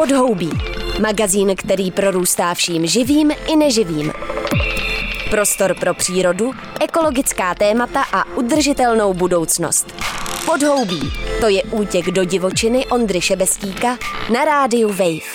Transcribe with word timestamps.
Podhoubí. 0.00 0.50
Magazín, 1.00 1.54
který 1.56 1.90
prorůstá 1.90 2.54
vším 2.54 2.86
živým 2.86 3.30
i 3.52 3.56
neživým. 3.56 4.12
Prostor 5.30 5.74
pro 5.80 5.94
přírodu, 5.94 6.52
ekologická 6.80 7.54
témata 7.54 8.02
a 8.12 8.36
udržitelnou 8.36 9.14
budoucnost. 9.14 9.94
Podhoubí. 10.46 11.00
To 11.40 11.48
je 11.48 11.62
útěk 11.62 12.06
do 12.06 12.24
divočiny 12.24 12.86
Ondry 12.86 13.20
Šebestíka 13.20 13.98
na 14.32 14.44
rádiu 14.44 14.88
Wave. 14.88 15.30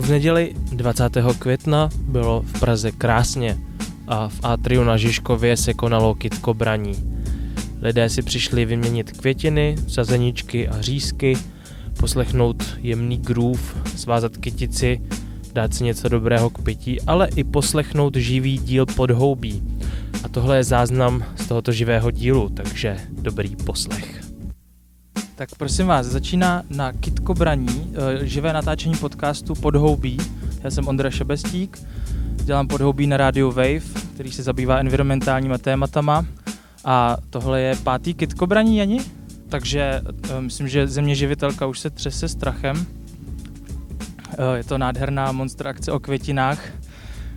V 0.00 0.10
neděli 0.10 0.54
20. 0.54 1.04
května 1.38 1.88
bylo 2.02 2.42
v 2.42 2.60
Praze 2.60 2.92
krásně 2.92 3.58
a 4.08 4.28
v 4.28 4.40
Atriu 4.42 4.84
na 4.84 4.96
Žižkově 4.96 5.56
se 5.56 5.74
konalo 5.74 6.14
kitko 6.14 6.54
braní. 6.54 7.17
Lidé 7.82 8.08
si 8.08 8.22
přišli 8.22 8.64
vyměnit 8.64 9.12
květiny, 9.12 9.76
sazeničky 9.88 10.68
a 10.68 10.80
řízky, 10.80 11.36
poslechnout 12.00 12.78
jemný 12.80 13.18
groove, 13.18 13.62
svázat 13.96 14.36
kytici, 14.36 15.00
dát 15.52 15.74
si 15.74 15.84
něco 15.84 16.08
dobrého 16.08 16.50
k 16.50 16.62
pití, 16.62 17.00
ale 17.00 17.28
i 17.36 17.44
poslechnout 17.44 18.16
živý 18.16 18.58
díl 18.58 18.86
podhoubí. 18.86 19.62
A 20.24 20.28
tohle 20.28 20.56
je 20.56 20.64
záznam 20.64 21.24
z 21.36 21.46
tohoto 21.46 21.72
živého 21.72 22.10
dílu, 22.10 22.48
takže 22.48 22.96
dobrý 23.10 23.56
poslech. 23.56 24.20
Tak 25.34 25.48
prosím 25.58 25.86
vás, 25.86 26.06
začíná 26.06 26.62
na 26.70 26.92
Kitko 26.92 27.34
Braní, 27.34 27.92
eh, 27.94 28.26
živé 28.26 28.52
natáčení 28.52 28.94
podcastu 28.94 29.54
Podhoubí. 29.54 30.16
Já 30.64 30.70
jsem 30.70 30.88
Ondra 30.88 31.10
Šebestík, 31.10 31.78
dělám 32.44 32.68
Podhoubí 32.68 33.06
na 33.06 33.16
rádiu 33.16 33.50
Wave, 33.50 33.80
který 34.14 34.32
se 34.32 34.42
zabývá 34.42 34.78
environmentálníma 34.78 35.58
tématama. 35.58 36.26
A 36.84 37.16
tohle 37.30 37.60
je 37.60 37.76
pátý 37.76 38.14
Kitko 38.14 38.46
Braní, 38.46 38.76
Jani? 38.76 38.98
Takže 39.48 40.02
uh, 40.30 40.40
myslím, 40.40 40.68
že 40.68 40.86
země 40.86 41.14
živitelka 41.14 41.66
už 41.66 41.78
se 41.78 41.90
třese 41.90 42.28
strachem. 42.28 42.76
Uh, 42.76 44.54
je 44.54 44.64
to 44.64 44.78
nádherná 44.78 45.32
monster 45.32 45.68
akce 45.68 45.92
o 45.92 46.00
květinách, 46.00 46.68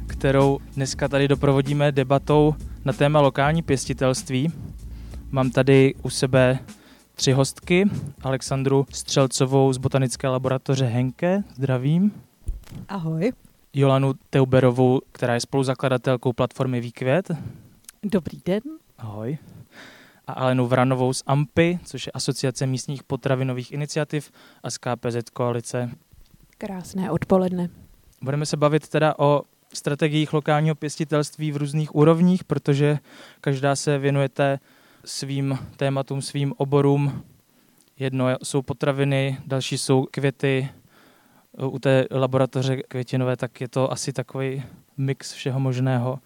kterou 0.08 0.60
dneska 0.76 1.08
tady 1.08 1.28
doprovodíme 1.28 1.92
debatou 1.92 2.56
na 2.86 2.94
téma 2.94 3.22
lokální 3.22 3.62
pěstitelství. 3.62 4.52
Mám 5.32 5.52
tady 5.52 5.94
u 6.04 6.10
sebe 6.10 6.60
tři 7.16 7.32
hostky. 7.32 7.90
Alexandru 8.22 8.86
Střelcovou 8.92 9.74
z 9.74 9.78
botanické 9.78 10.28
laboratoře 10.28 10.86
Henke, 10.86 11.44
zdravím. 11.56 12.12
Ahoj. 12.90 13.32
Jolanu 13.74 14.14
Teuberovou, 14.30 15.02
která 15.12 15.34
je 15.34 15.40
spoluzakladatelkou 15.40 16.34
platformy 16.34 16.82
Výkvět. 16.82 17.32
Dobrý 18.04 18.42
den. 18.46 18.62
Ahoj. 19.02 19.38
A 20.28 20.34
Alenu 20.34 20.68
Vranovou 20.68 21.14
z 21.14 21.24
AMPy, 21.28 21.80
což 21.86 22.06
je 22.06 22.12
Asociace 22.12 22.68
místních 22.68 23.04
potravinových 23.04 23.72
iniciativ 23.72 24.32
a 24.64 24.70
z 24.70 24.78
KPZ 24.78 25.30
Koalice. 25.34 25.90
Krásné 26.58 27.12
odpoledne. 27.12 27.70
Budeme 28.22 28.46
se 28.46 28.58
bavit 28.58 28.90
teda 28.90 29.20
o 29.20 29.42
strategiích 29.74 30.34
lokálního 30.34 30.76
pěstitelství 30.76 31.52
v 31.52 31.58
různých 31.58 31.96
úrovních, 31.96 32.44
protože 32.44 33.00
každá 33.42 33.76
se 33.76 33.98
věnujete 33.98 34.60
svým 35.06 35.60
tématům, 35.78 36.22
svým 36.22 36.54
oborům. 36.58 37.24
Jedno 38.00 38.28
jsou 38.44 38.62
potraviny, 38.62 39.38
další 39.46 39.78
jsou 39.78 40.08
květy. 40.12 40.70
U 41.70 41.80
té 41.80 42.06
laboratoře 42.12 42.78
květinové 42.78 43.38
tak 43.38 43.62
je 43.62 43.68
to 43.68 43.92
asi 43.92 44.14
takový 44.14 44.64
mix 44.98 45.34
všeho 45.34 45.60
možného. 45.60 46.20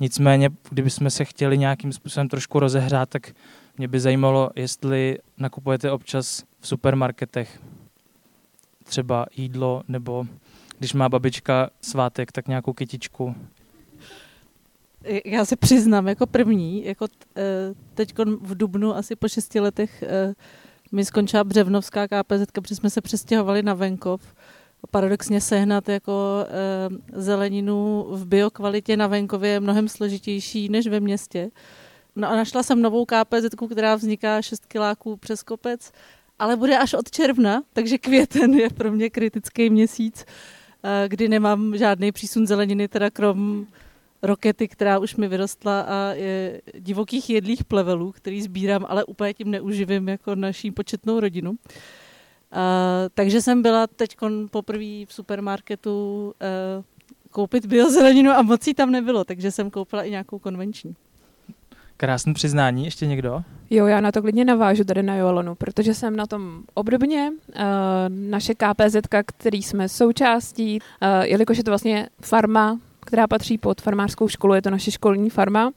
Nicméně, 0.00 0.50
kdybychom 0.70 1.10
se 1.10 1.24
chtěli 1.24 1.58
nějakým 1.58 1.92
způsobem 1.92 2.28
trošku 2.28 2.60
rozehrát, 2.60 3.08
tak 3.08 3.32
mě 3.78 3.88
by 3.88 4.00
zajímalo, 4.00 4.50
jestli 4.56 5.18
nakupujete 5.38 5.90
občas 5.90 6.44
v 6.60 6.68
supermarketech 6.68 7.60
třeba 8.84 9.26
jídlo, 9.36 9.82
nebo 9.88 10.26
když 10.78 10.94
má 10.94 11.08
babička 11.08 11.70
svátek, 11.80 12.32
tak 12.32 12.48
nějakou 12.48 12.72
kytičku. 12.72 13.34
Já 15.24 15.44
se 15.44 15.56
přiznám 15.56 16.08
jako 16.08 16.26
první, 16.26 16.84
jako 16.84 17.06
e, 17.36 17.74
teď 17.94 18.14
v 18.40 18.54
Dubnu 18.54 18.96
asi 18.96 19.16
po 19.16 19.28
šesti 19.28 19.60
letech 19.60 20.02
e, 20.02 20.34
mi 20.92 21.04
skončila 21.04 21.44
Břevnovská 21.44 22.08
KPZ, 22.08 22.50
protože 22.52 22.74
jsme 22.74 22.90
se 22.90 23.00
přestěhovali 23.00 23.62
na 23.62 23.74
venkov. 23.74 24.34
Paradoxně 24.90 25.40
sehnat 25.40 25.88
jako 25.88 26.46
e, 26.46 27.20
zeleninu 27.20 28.06
v 28.10 28.26
biokvalitě 28.26 28.96
na 28.96 29.06
venkově 29.06 29.50
je 29.50 29.60
mnohem 29.60 29.88
složitější 29.88 30.68
než 30.68 30.86
ve 30.86 31.00
městě. 31.00 31.50
No 32.16 32.28
a 32.28 32.36
našla 32.36 32.62
jsem 32.62 32.82
novou 32.82 33.04
KPZ, 33.04 33.54
která 33.70 33.94
vzniká 33.94 34.42
6 34.42 34.66
kiláků 34.66 35.16
přes 35.16 35.42
kopec, 35.42 35.92
ale 36.38 36.56
bude 36.56 36.78
až 36.78 36.94
od 36.94 37.10
června, 37.10 37.62
takže 37.72 37.98
květen 37.98 38.54
je 38.54 38.70
pro 38.70 38.92
mě 38.92 39.10
kritický 39.10 39.70
měsíc, 39.70 40.24
kdy 41.08 41.28
nemám 41.28 41.76
žádný 41.76 42.12
přísun 42.12 42.46
zeleniny, 42.46 42.88
teda 42.88 43.10
krom 43.10 43.66
rokety, 44.22 44.68
která 44.68 44.98
už 44.98 45.16
mi 45.16 45.28
vyrostla 45.28 45.80
a 45.80 46.12
je 46.12 46.60
divokých 46.78 47.30
jedlých 47.30 47.64
plevelů, 47.64 48.12
který 48.12 48.42
sbírám, 48.42 48.86
ale 48.88 49.04
úplně 49.04 49.34
tím 49.34 49.50
neuživím 49.50 50.08
jako 50.08 50.34
naší 50.34 50.70
početnou 50.70 51.20
rodinu. 51.20 51.54
Takže 53.14 53.42
jsem 53.42 53.62
byla 53.62 53.86
teď 53.86 54.16
poprvé 54.50 55.06
v 55.06 55.08
supermarketu 55.08 56.24
uh, 56.78 56.84
koupit 57.30 57.66
biozeleninu 57.66 58.30
a 58.30 58.42
moc 58.42 58.68
tam 58.76 58.90
nebylo, 58.90 59.24
takže 59.24 59.50
jsem 59.50 59.70
koupila 59.70 60.02
i 60.02 60.10
nějakou 60.10 60.38
konvenční. 60.38 60.94
Krásné 61.96 62.34
přiznání, 62.34 62.84
ještě 62.84 63.06
někdo? 63.06 63.42
Jo, 63.70 63.86
já 63.86 64.00
na 64.00 64.12
to 64.12 64.22
klidně 64.22 64.44
navážu 64.44 64.84
tady 64.84 65.02
na 65.02 65.16
Jolonu, 65.16 65.54
protože 65.54 65.94
jsem 65.94 66.16
na 66.16 66.26
tom 66.26 66.62
obdobně. 66.74 67.30
Uh, 67.48 67.62
naše 68.08 68.54
KPZ, 68.54 68.96
který 69.26 69.62
jsme 69.62 69.88
součástí, 69.88 70.78
uh, 71.02 71.24
jelikož 71.24 71.58
je 71.58 71.64
to 71.64 71.70
vlastně 71.70 72.08
farma 72.22 72.78
která 73.10 73.26
patří 73.26 73.58
pod 73.58 73.80
farmářskou 73.80 74.28
školu, 74.28 74.54
je 74.54 74.62
to 74.62 74.70
naše 74.70 74.90
školní 74.90 75.30
farma. 75.30 75.70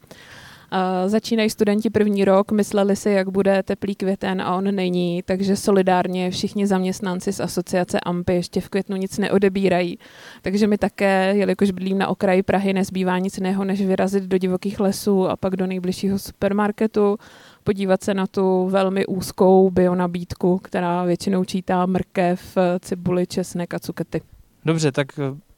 Začínají 1.05 1.49
studenti 1.49 1.89
první 1.89 2.25
rok, 2.25 2.51
mysleli 2.51 2.95
si, 2.95 3.09
jak 3.09 3.29
bude 3.29 3.63
teplý 3.63 3.95
květen 3.95 4.41
a 4.41 4.55
on 4.55 4.75
není, 4.75 5.23
takže 5.25 5.55
solidárně 5.55 6.31
všichni 6.31 6.67
zaměstnanci 6.67 7.33
z 7.33 7.39
asociace 7.39 7.99
AMPy 7.99 8.33
ještě 8.33 8.61
v 8.61 8.69
květnu 8.69 8.95
nic 8.97 9.17
neodebírají. 9.17 9.99
Takže 10.41 10.67
mi 10.67 10.77
také, 10.77 11.33
jelikož 11.35 11.71
bydlím 11.71 11.97
na 11.97 12.07
okraji 12.07 12.43
Prahy, 12.43 12.73
nezbývá 12.73 13.19
nic 13.19 13.37
jiného, 13.37 13.65
než 13.65 13.81
vyrazit 13.81 14.23
do 14.23 14.37
divokých 14.37 14.79
lesů 14.79 15.29
a 15.29 15.35
pak 15.35 15.55
do 15.55 15.67
nejbližšího 15.67 16.19
supermarketu, 16.19 17.17
podívat 17.63 18.03
se 18.03 18.13
na 18.13 18.27
tu 18.27 18.67
velmi 18.69 19.05
úzkou 19.05 19.69
bionabídku, 19.69 20.57
která 20.57 21.03
většinou 21.03 21.45
čítá 21.45 21.85
mrkev, 21.85 22.57
cibuli, 22.79 23.27
česnek 23.27 23.73
a 23.73 23.79
cukety. 23.79 24.21
Dobře, 24.65 24.91
tak 24.91 25.07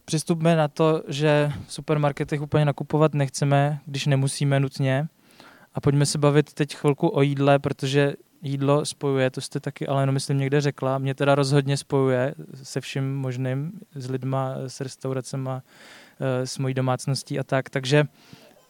přistupme 0.06 0.56
na 0.56 0.68
to, 0.68 1.04
že 1.08 1.52
v 1.68 1.74
supermarketech 1.74 2.42
úplně 2.42 2.66
nakupovat 2.66 3.14
nechceme, 3.14 3.80
když 3.86 4.06
nemusíme 4.06 4.60
nutně. 4.60 5.08
A 5.74 5.82
pojďme 5.82 6.06
se 6.06 6.18
bavit 6.18 6.54
teď 6.54 6.76
chvilku 6.76 7.16
o 7.16 7.22
jídle, 7.22 7.60
protože 7.60 8.14
jídlo 8.42 8.86
spojuje, 8.86 9.30
to 9.30 9.42
jste 9.42 9.60
taky 9.60 9.88
ale 9.88 10.04
jenom 10.04 10.14
myslím 10.14 10.38
někde 10.38 10.62
řekla, 10.62 10.98
mě 10.98 11.16
teda 11.16 11.36
rozhodně 11.36 11.78
spojuje 11.78 12.36
se 12.64 12.82
vším 12.82 13.16
možným, 13.16 13.72
s 13.96 14.10
lidma, 14.10 14.56
s 14.68 14.82
restauracemi, 14.82 15.50
eh, 15.50 16.48
s 16.48 16.58
mojí 16.58 16.74
domácností 16.74 17.40
a 17.40 17.44
tak. 17.44 17.70
Takže 17.70 18.06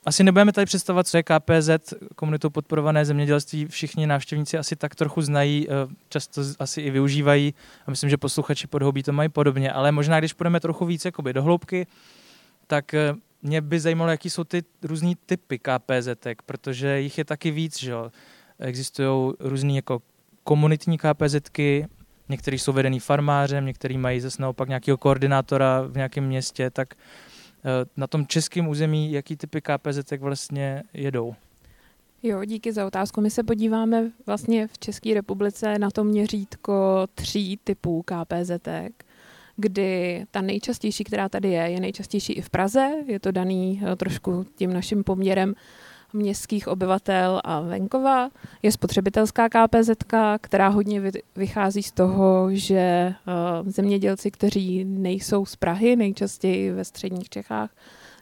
asi 0.05 0.23
nebudeme 0.23 0.51
tady 0.51 0.65
představovat, 0.65 1.07
co 1.07 1.17
je 1.17 1.23
KPZ, 1.23 1.69
komunitou 2.15 2.49
podporované 2.49 3.05
zemědělství. 3.05 3.65
Všichni 3.65 4.07
návštěvníci 4.07 4.57
asi 4.57 4.75
tak 4.75 4.95
trochu 4.95 5.21
znají, 5.21 5.67
eh, 5.69 5.95
často 6.09 6.41
asi 6.59 6.81
i 6.81 6.91
využívají 6.91 7.53
a 7.87 7.91
myslím, 7.91 8.09
že 8.09 8.17
posluchači 8.17 8.67
podhoubí 8.67 9.03
to 9.03 9.13
mají 9.13 9.29
podobně, 9.29 9.71
ale 9.71 9.91
možná, 9.91 10.19
když 10.19 10.33
půjdeme 10.33 10.59
trochu 10.59 10.85
více 10.85 11.07
jakoby, 11.07 11.33
do 11.33 11.43
hloubky, 11.43 11.87
tak 12.67 12.93
eh, 12.93 13.13
mě 13.41 13.61
by 13.61 13.79
zajímalo, 13.79 14.11
jaký 14.11 14.29
jsou 14.29 14.43
ty 14.43 14.63
různý 14.83 15.17
typy 15.25 15.59
KPZ, 15.59 16.09
protože 16.45 16.99
jich 17.01 17.17
je 17.17 17.25
taky 17.25 17.51
víc, 17.51 17.79
že. 17.79 17.93
Existují 18.59 19.33
různý 19.39 19.75
jako 19.75 20.01
komunitní 20.43 20.97
KPZky, 20.97 21.87
některý 22.29 22.59
jsou 22.59 22.73
vedený 22.73 22.99
farmářem, 22.99 23.65
některý 23.65 23.97
mají 23.97 24.19
zase 24.19 24.41
naopak 24.41 24.69
nějakého 24.69 24.97
koordinátora 24.97 25.81
v 25.81 25.95
nějakém 25.95 26.23
městě, 26.23 26.69
tak 26.69 26.93
na 27.97 28.07
tom 28.07 28.27
českém 28.27 28.67
území, 28.67 29.11
jaký 29.11 29.37
typy 29.37 29.61
KPZ 29.61 30.11
vlastně 30.19 30.83
jedou? 30.93 31.35
Jo, 32.23 32.45
díky 32.45 32.73
za 32.73 32.87
otázku. 32.87 33.21
My 33.21 33.29
se 33.29 33.43
podíváme 33.43 34.11
vlastně 34.25 34.67
v 34.67 34.77
České 34.79 35.13
republice 35.13 35.79
na 35.79 35.91
to 35.91 36.03
měřítko 36.03 37.07
tří 37.15 37.59
typů 37.63 38.03
KPZ, 38.03 38.51
kdy 39.55 40.25
ta 40.31 40.41
nejčastější, 40.41 41.03
která 41.03 41.29
tady 41.29 41.49
je, 41.49 41.63
je 41.63 41.79
nejčastější 41.79 42.33
i 42.33 42.41
v 42.41 42.49
Praze. 42.49 42.91
Je 43.05 43.19
to 43.19 43.31
daný 43.31 43.81
eh, 43.83 43.95
trošku 43.95 44.45
tím 44.55 44.73
naším 44.73 45.03
poměrem 45.03 45.55
městských 46.15 46.67
obyvatel 46.67 47.41
a 47.43 47.61
venkova. 47.61 48.29
Je 48.63 48.71
spotřebitelská 48.71 49.49
KPZ, 49.49 49.89
která 50.41 50.67
hodně 50.67 51.11
vychází 51.35 51.83
z 51.83 51.91
toho, 51.91 52.47
že 52.51 53.13
zemědělci, 53.65 54.31
kteří 54.31 54.85
nejsou 54.85 55.45
z 55.45 55.55
Prahy, 55.55 55.95
nejčastěji 55.95 56.71
ve 56.71 56.85
středních 56.85 57.29
Čechách, 57.29 57.69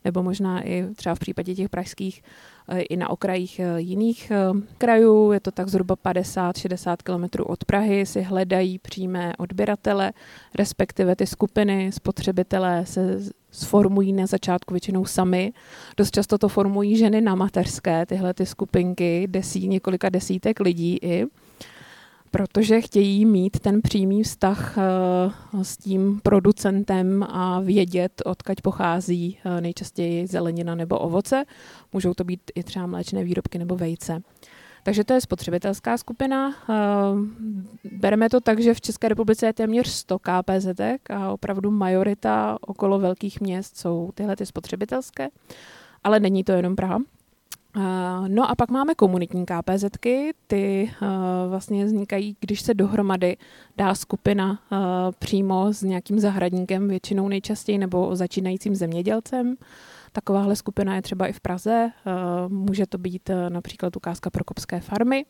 nebo 0.05 0.23
možná 0.23 0.61
i 0.61 0.85
třeba 0.95 1.15
v 1.15 1.19
případě 1.19 1.55
těch 1.55 1.69
pražských 1.69 2.23
eh, 2.67 2.81
i 2.81 2.97
na 2.97 3.09
okrajích 3.09 3.59
eh, 3.59 3.81
jiných 3.81 4.31
eh, 4.31 4.37
krajů, 4.77 5.31
je 5.31 5.39
to 5.39 5.51
tak 5.51 5.67
zhruba 5.67 5.95
50-60 5.95 6.97
km 7.03 7.43
od 7.43 7.65
Prahy, 7.65 8.05
si 8.05 8.21
hledají 8.21 8.79
přímé 8.79 9.33
odběratele, 9.37 10.13
respektive 10.55 11.15
ty 11.15 11.27
skupiny 11.27 11.91
spotřebitelé 11.91 12.85
se 12.85 13.19
sformují 13.53 14.13
na 14.13 14.25
začátku 14.25 14.73
většinou 14.73 15.05
sami. 15.05 15.53
Dost 15.97 16.11
často 16.11 16.37
to 16.37 16.49
formují 16.49 16.97
ženy 16.97 17.21
na 17.21 17.35
mateřské, 17.35 18.05
tyhle 18.05 18.33
ty 18.33 18.45
skupinky, 18.45 19.27
desí, 19.29 19.67
několika 19.67 20.09
desítek 20.09 20.59
lidí 20.59 20.97
i 21.01 21.25
protože 22.33 22.81
chtějí 22.81 23.25
mít 23.25 23.59
ten 23.59 23.81
přímý 23.81 24.23
vztah 24.23 24.77
eh, 24.77 25.63
s 25.63 25.77
tím 25.77 26.19
producentem 26.23 27.23
a 27.23 27.59
vědět, 27.59 28.21
odkaď 28.25 28.57
pochází 28.61 29.37
eh, 29.45 29.61
nejčastěji 29.61 30.27
zelenina 30.27 30.75
nebo 30.75 30.99
ovoce. 30.99 31.45
Můžou 31.93 32.13
to 32.13 32.23
být 32.23 32.41
i 32.55 32.63
třeba 32.63 32.87
mléčné 32.87 33.23
výrobky 33.23 33.57
nebo 33.57 33.75
vejce. 33.75 34.21
Takže 34.83 35.03
to 35.03 35.13
je 35.13 35.21
spotřebitelská 35.21 35.97
skupina. 35.97 36.55
Eh, 38.03 38.07
bereme 38.07 38.29
to 38.29 38.41
tak, 38.41 38.59
že 38.59 38.73
v 38.73 38.81
České 38.81 39.09
republice 39.09 39.45
je 39.45 39.53
téměř 39.53 39.87
100 39.87 40.19
KPZ 40.19 40.81
a 41.09 41.31
opravdu 41.31 41.71
majorita 41.71 42.57
okolo 42.61 42.99
velkých 42.99 43.41
měst 43.41 43.77
jsou 43.77 44.11
tyhle 44.15 44.35
ty 44.35 44.45
spotřebitelské. 44.45 45.29
Ale 46.03 46.19
není 46.19 46.43
to 46.43 46.51
jenom 46.51 46.75
Praha. 46.75 46.99
No 48.27 48.49
a 48.49 48.55
pak 48.55 48.69
máme 48.69 48.95
komunitní 48.95 49.45
KPZky, 49.45 50.33
ty 50.47 50.91
uh, 51.01 51.07
vlastně 51.49 51.85
vznikají, 51.85 52.35
když 52.39 52.61
se 52.61 52.73
dohromady 52.73 53.37
dá 53.77 53.95
skupina 53.95 54.51
uh, 54.51 54.77
přímo 55.19 55.73
s 55.73 55.81
nějakým 55.81 56.19
zahradníkem, 56.19 56.87
většinou 56.87 57.27
nejčastěji, 57.27 57.77
nebo 57.77 58.15
začínajícím 58.15 58.75
zemědělcem. 58.75 59.55
Takováhle 60.11 60.55
skupina 60.55 60.95
je 60.95 61.01
třeba 61.01 61.27
i 61.27 61.33
v 61.33 61.39
Praze, 61.39 61.91
může 62.47 62.85
to 62.85 62.97
být 62.97 63.29
například 63.49 63.95
ukázka 63.95 64.29
Prokopské 64.29 64.79
farmy. 64.79 65.25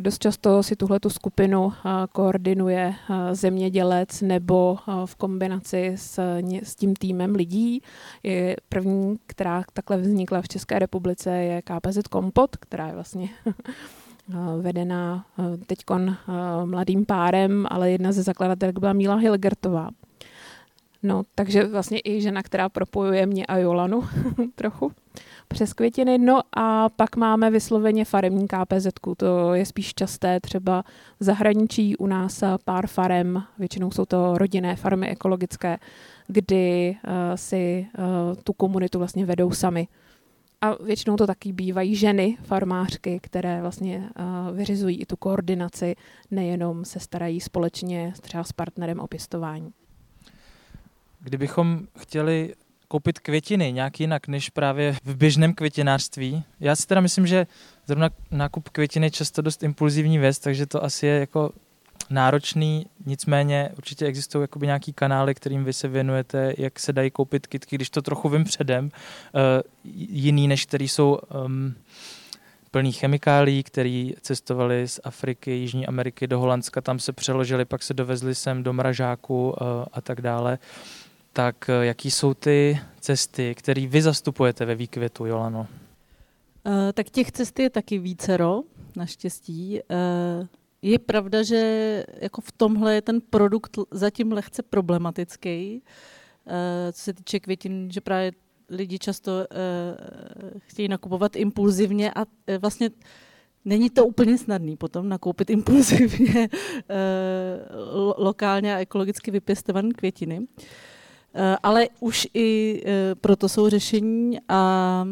Dost 0.00 0.18
často 0.18 0.62
si 0.62 0.76
tuhle 0.76 0.98
skupinu 1.08 1.72
koordinuje 2.12 2.94
zemědělec 3.32 4.20
nebo 4.22 4.78
v 5.04 5.14
kombinaci 5.16 5.92
s, 5.96 6.20
s 6.62 6.74
tím 6.74 6.96
týmem 6.96 7.34
lidí. 7.34 7.82
Je 8.22 8.56
první, 8.68 9.18
která 9.26 9.64
takhle 9.72 9.96
vznikla 9.96 10.42
v 10.42 10.48
České 10.48 10.78
republice, 10.78 11.30
je 11.30 11.62
KPZ 11.62 12.08
Kompot, 12.10 12.56
která 12.56 12.86
je 12.86 12.94
vlastně 12.94 13.28
vedená 14.60 15.24
teď 15.66 15.78
mladým 16.64 17.06
párem, 17.06 17.66
ale 17.70 17.90
jedna 17.90 18.12
ze 18.12 18.22
zakladatelek 18.22 18.78
byla 18.78 18.92
Míla 18.92 19.16
Hilgertová. 19.16 19.90
No, 21.02 21.22
takže 21.34 21.64
vlastně 21.64 22.00
i 22.04 22.20
žena, 22.20 22.42
která 22.42 22.68
propojuje 22.68 23.26
mě 23.26 23.46
a 23.46 23.56
Jolanu 23.56 24.02
trochu 24.54 24.92
přes 25.48 25.72
květiny. 25.72 26.18
No 26.18 26.40
a 26.56 26.88
pak 26.88 27.16
máme 27.16 27.50
vysloveně 27.50 28.04
faremní 28.04 28.48
KPZ, 28.48 28.86
to 29.16 29.54
je 29.54 29.66
spíš 29.66 29.94
časté 29.94 30.40
třeba 30.40 30.84
v 31.20 31.24
zahraničí, 31.24 31.96
u 31.96 32.06
nás 32.06 32.44
pár 32.64 32.86
farem, 32.86 33.42
většinou 33.58 33.90
jsou 33.90 34.04
to 34.04 34.38
rodinné 34.38 34.76
farmy 34.76 35.08
ekologické, 35.08 35.78
kdy 36.26 36.96
uh, 37.04 37.10
si 37.34 37.86
uh, 37.98 38.04
tu 38.44 38.52
komunitu 38.52 38.98
vlastně 38.98 39.26
vedou 39.26 39.50
sami. 39.50 39.88
A 40.60 40.82
většinou 40.84 41.16
to 41.16 41.26
taky 41.26 41.52
bývají 41.52 41.96
ženy, 41.96 42.36
farmářky, 42.42 43.20
které 43.22 43.60
vlastně 43.60 43.98
uh, 43.98 44.56
vyřizují 44.56 45.00
i 45.00 45.06
tu 45.06 45.16
koordinaci, 45.16 45.94
nejenom 46.30 46.84
se 46.84 47.00
starají 47.00 47.40
společně 47.40 48.12
třeba 48.20 48.44
s 48.44 48.52
partnerem 48.52 49.00
o 49.00 49.06
pěstování. 49.06 49.72
Kdybychom 51.20 51.80
chtěli 51.98 52.54
koupit 52.94 53.18
květiny 53.18 53.72
nějak 53.72 54.00
jinak 54.00 54.28
než 54.28 54.50
právě 54.50 54.96
v 55.04 55.16
běžném 55.16 55.54
květinářství. 55.54 56.44
Já 56.60 56.76
si 56.76 56.86
teda 56.86 57.00
myslím, 57.00 57.26
že 57.26 57.46
zrovna 57.86 58.10
nákup 58.30 58.68
květiny 58.68 59.06
je 59.06 59.10
často 59.10 59.42
dost 59.42 59.62
impulzivní 59.62 60.18
věc, 60.18 60.38
takže 60.38 60.66
to 60.66 60.84
asi 60.84 61.06
je 61.06 61.18
jako 61.18 61.50
náročný, 62.10 62.86
nicméně 63.06 63.70
určitě 63.76 64.06
existují 64.06 64.42
jakoby 64.42 64.66
nějaký 64.66 64.92
kanály, 64.92 65.34
kterým 65.34 65.64
vy 65.64 65.72
se 65.72 65.88
věnujete, 65.88 66.54
jak 66.58 66.80
se 66.80 66.92
dají 66.92 67.10
koupit 67.10 67.46
kitky, 67.46 67.76
když 67.76 67.90
to 67.90 68.02
trochu 68.02 68.28
vím 68.28 68.44
předem, 68.44 68.84
uh, 68.84 69.40
jiný, 70.08 70.48
než 70.48 70.66
který 70.66 70.88
jsou 70.88 71.18
um, 71.44 71.74
plný 72.70 72.92
chemikálí, 72.92 73.62
který 73.62 74.14
cestovali 74.20 74.88
z 74.88 75.00
Afriky, 75.04 75.50
Jižní 75.50 75.86
Ameriky 75.86 76.26
do 76.26 76.38
Holandska, 76.38 76.80
tam 76.80 76.98
se 76.98 77.12
přeložili, 77.12 77.64
pak 77.64 77.82
se 77.82 77.94
dovezli 77.94 78.34
sem 78.34 78.62
do 78.62 78.72
mražáku 78.72 79.48
uh, 79.48 79.54
a 79.92 80.00
tak 80.00 80.20
dále. 80.20 80.58
Uh, 80.58 81.03
tak 81.34 81.68
eh, 81.68 81.86
jaký 81.86 82.10
jsou 82.10 82.34
ty 82.34 82.80
cesty, 83.00 83.54
které 83.54 83.86
vy 83.86 84.02
zastupujete 84.02 84.64
ve 84.64 84.74
výkvětu, 84.74 85.26
Jolano? 85.26 85.60
Uh, 86.66 86.72
tak 86.94 87.10
těch 87.10 87.32
cest 87.32 87.58
je 87.58 87.70
taky 87.70 87.98
vícero, 87.98 88.62
naštěstí. 88.96 89.80
Uh, 90.40 90.46
je 90.82 90.98
pravda, 90.98 91.42
že 91.42 92.04
jako 92.20 92.40
v 92.40 92.52
tomhle 92.52 92.94
je 92.94 93.02
ten 93.02 93.20
produkt 93.20 93.78
zatím 93.90 94.32
lehce 94.32 94.62
problematický, 94.62 95.82
co 96.92 97.00
se 97.00 97.12
týče 97.12 97.40
květin, 97.40 97.90
že 97.90 98.00
právě 98.00 98.32
lidi 98.68 98.98
často 98.98 99.32
chtějí 100.58 100.88
nakupovat 100.88 101.36
impulzivně 101.36 102.12
a 102.14 102.24
vlastně 102.58 102.90
není 103.64 103.90
to 103.90 104.06
úplně 104.06 104.38
snadný 104.38 104.76
potom 104.76 105.08
nakoupit 105.08 105.50
impulzivně 105.50 106.48
lokálně 108.18 108.74
a 108.74 108.78
ekologicky 108.78 109.30
vypěstované 109.30 109.88
květiny. 109.90 110.40
Eh, 110.40 110.93
ale 111.62 111.88
už 112.00 112.28
i 112.34 112.82
eh, 112.86 113.14
proto 113.14 113.48
jsou 113.48 113.68
řešení 113.68 114.38
a 114.48 115.04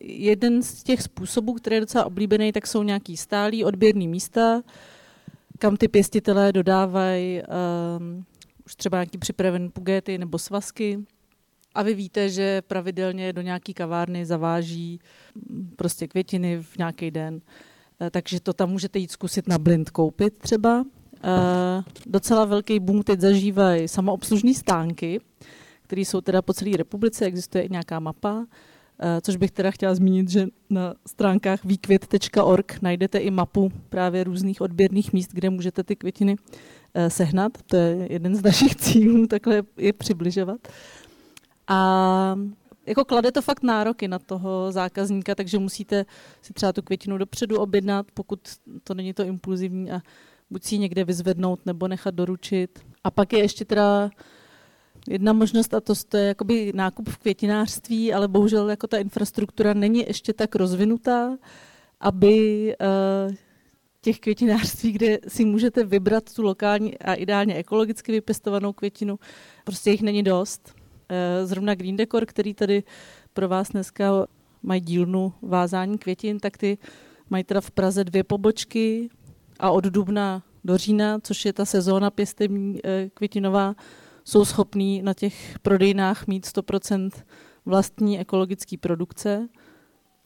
jeden 0.00 0.62
z 0.62 0.82
těch 0.82 1.02
způsobů, 1.02 1.52
který 1.52 1.76
je 1.76 1.80
docela 1.80 2.04
oblíbený, 2.04 2.52
tak 2.52 2.66
jsou 2.66 2.82
nějaký 2.82 3.16
stálý 3.16 3.64
odběrný 3.64 4.08
místa, 4.08 4.62
kam 5.58 5.76
ty 5.76 5.88
pěstitelé 5.88 6.52
dodávají 6.52 7.42
um, 7.42 8.24
už 8.66 8.76
třeba 8.76 8.98
nějaký 8.98 9.18
připravený 9.18 9.68
pugety 9.68 10.18
nebo 10.18 10.38
svazky. 10.38 10.98
A 11.74 11.82
vy 11.82 11.94
víte, 11.94 12.28
že 12.28 12.62
pravidelně 12.62 13.32
do 13.32 13.42
nějaký 13.42 13.74
kavárny 13.74 14.26
zaváží 14.26 15.00
mm, 15.34 15.70
prostě 15.76 16.08
květiny 16.08 16.62
v 16.62 16.76
nějaký 16.78 17.10
den. 17.10 17.40
Takže 18.10 18.40
to 18.40 18.52
tam 18.52 18.70
můžete 18.70 18.98
jít 18.98 19.10
zkusit 19.10 19.48
na 19.48 19.58
blind 19.58 19.90
koupit 19.90 20.38
třeba. 20.38 20.84
Uh, 21.24 21.84
docela 22.06 22.44
velký 22.44 22.80
boom 22.80 23.02
teď 23.02 23.20
zažívají 23.20 23.88
samoobslužní 23.88 24.54
stánky, 24.54 25.20
které 25.82 26.02
jsou 26.02 26.20
teda 26.20 26.42
po 26.42 26.52
celé 26.52 26.76
republice, 26.76 27.24
existuje 27.24 27.64
i 27.64 27.68
nějaká 27.70 28.00
mapa, 28.00 28.38
uh, 28.38 28.44
což 29.22 29.36
bych 29.36 29.50
teda 29.50 29.70
chtěla 29.70 29.94
zmínit, 29.94 30.30
že 30.30 30.46
na 30.70 30.94
stránkách 31.06 31.64
výkvět.org 31.64 32.82
najdete 32.82 33.18
i 33.18 33.30
mapu 33.30 33.72
právě 33.88 34.24
různých 34.24 34.60
odběrných 34.60 35.12
míst, 35.12 35.30
kde 35.32 35.50
můžete 35.50 35.84
ty 35.84 35.96
květiny 35.96 36.36
uh, 36.36 37.06
sehnat. 37.08 37.52
To 37.66 37.76
je 37.76 38.12
jeden 38.12 38.34
z 38.34 38.42
našich 38.42 38.76
cílů, 38.84 39.26
takhle 39.26 39.62
je 39.76 39.92
přibližovat. 39.92 40.68
A 41.68 42.38
jako 42.86 43.04
klade 43.04 43.32
to 43.32 43.42
fakt 43.42 43.62
nároky 43.62 44.08
na 44.08 44.18
toho 44.18 44.72
zákazníka, 44.72 45.34
takže 45.34 45.58
musíte 45.58 46.06
si 46.42 46.52
třeba 46.52 46.72
tu 46.72 46.82
květinu 46.82 47.18
dopředu 47.18 47.58
objednat, 47.58 48.06
pokud 48.14 48.40
to 48.84 48.94
není 48.94 49.14
to 49.14 49.24
impulzivní 49.24 49.90
a 49.90 50.00
buď 50.50 50.64
si 50.64 50.74
ji 50.74 50.78
někde 50.78 51.04
vyzvednout 51.04 51.66
nebo 51.66 51.88
nechat 51.88 52.14
doručit. 52.14 52.78
A 53.04 53.10
pak 53.10 53.32
je 53.32 53.38
ještě 53.38 53.64
teda 53.64 54.10
jedna 55.08 55.32
možnost 55.32 55.74
a 55.74 55.80
to, 55.80 55.94
to 56.08 56.16
je 56.16 56.26
jakoby 56.26 56.72
nákup 56.74 57.08
v 57.08 57.18
květinářství, 57.18 58.12
ale 58.12 58.28
bohužel 58.28 58.70
jako 58.70 58.86
ta 58.86 58.98
infrastruktura 58.98 59.74
není 59.74 59.98
ještě 60.06 60.32
tak 60.32 60.54
rozvinutá, 60.54 61.38
aby 62.00 62.74
uh, 63.28 63.34
těch 64.00 64.20
květinářství, 64.20 64.92
kde 64.92 65.18
si 65.28 65.44
můžete 65.44 65.84
vybrat 65.84 66.34
tu 66.34 66.42
lokální 66.42 66.98
a 66.98 67.14
ideálně 67.14 67.54
ekologicky 67.54 68.12
vypěstovanou 68.12 68.72
květinu, 68.72 69.18
prostě 69.64 69.90
jich 69.90 70.02
není 70.02 70.22
dost. 70.22 70.74
Uh, 70.74 71.46
zrovna 71.46 71.74
Green 71.74 71.96
Decor, 71.96 72.26
který 72.26 72.54
tady 72.54 72.82
pro 73.32 73.48
vás 73.48 73.68
dneska 73.68 74.26
mají 74.62 74.80
dílnu 74.80 75.32
vázání 75.42 75.98
květin, 75.98 76.40
tak 76.40 76.56
ty 76.56 76.78
mají 77.30 77.44
teda 77.44 77.60
v 77.60 77.70
Praze 77.70 78.04
dvě 78.04 78.24
pobočky, 78.24 79.10
a 79.60 79.70
od 79.70 79.84
dubna 79.84 80.42
do 80.64 80.76
října, 80.76 81.18
což 81.22 81.44
je 81.44 81.52
ta 81.52 81.64
sezóna 81.64 82.10
pěstební 82.10 82.80
eh, 82.84 83.10
květinová, 83.14 83.74
jsou 84.24 84.44
schopní 84.44 85.02
na 85.02 85.14
těch 85.14 85.58
prodejnách 85.58 86.26
mít 86.26 86.46
100% 86.46 87.10
vlastní 87.66 88.20
ekologické 88.20 88.76
produkce, 88.78 89.48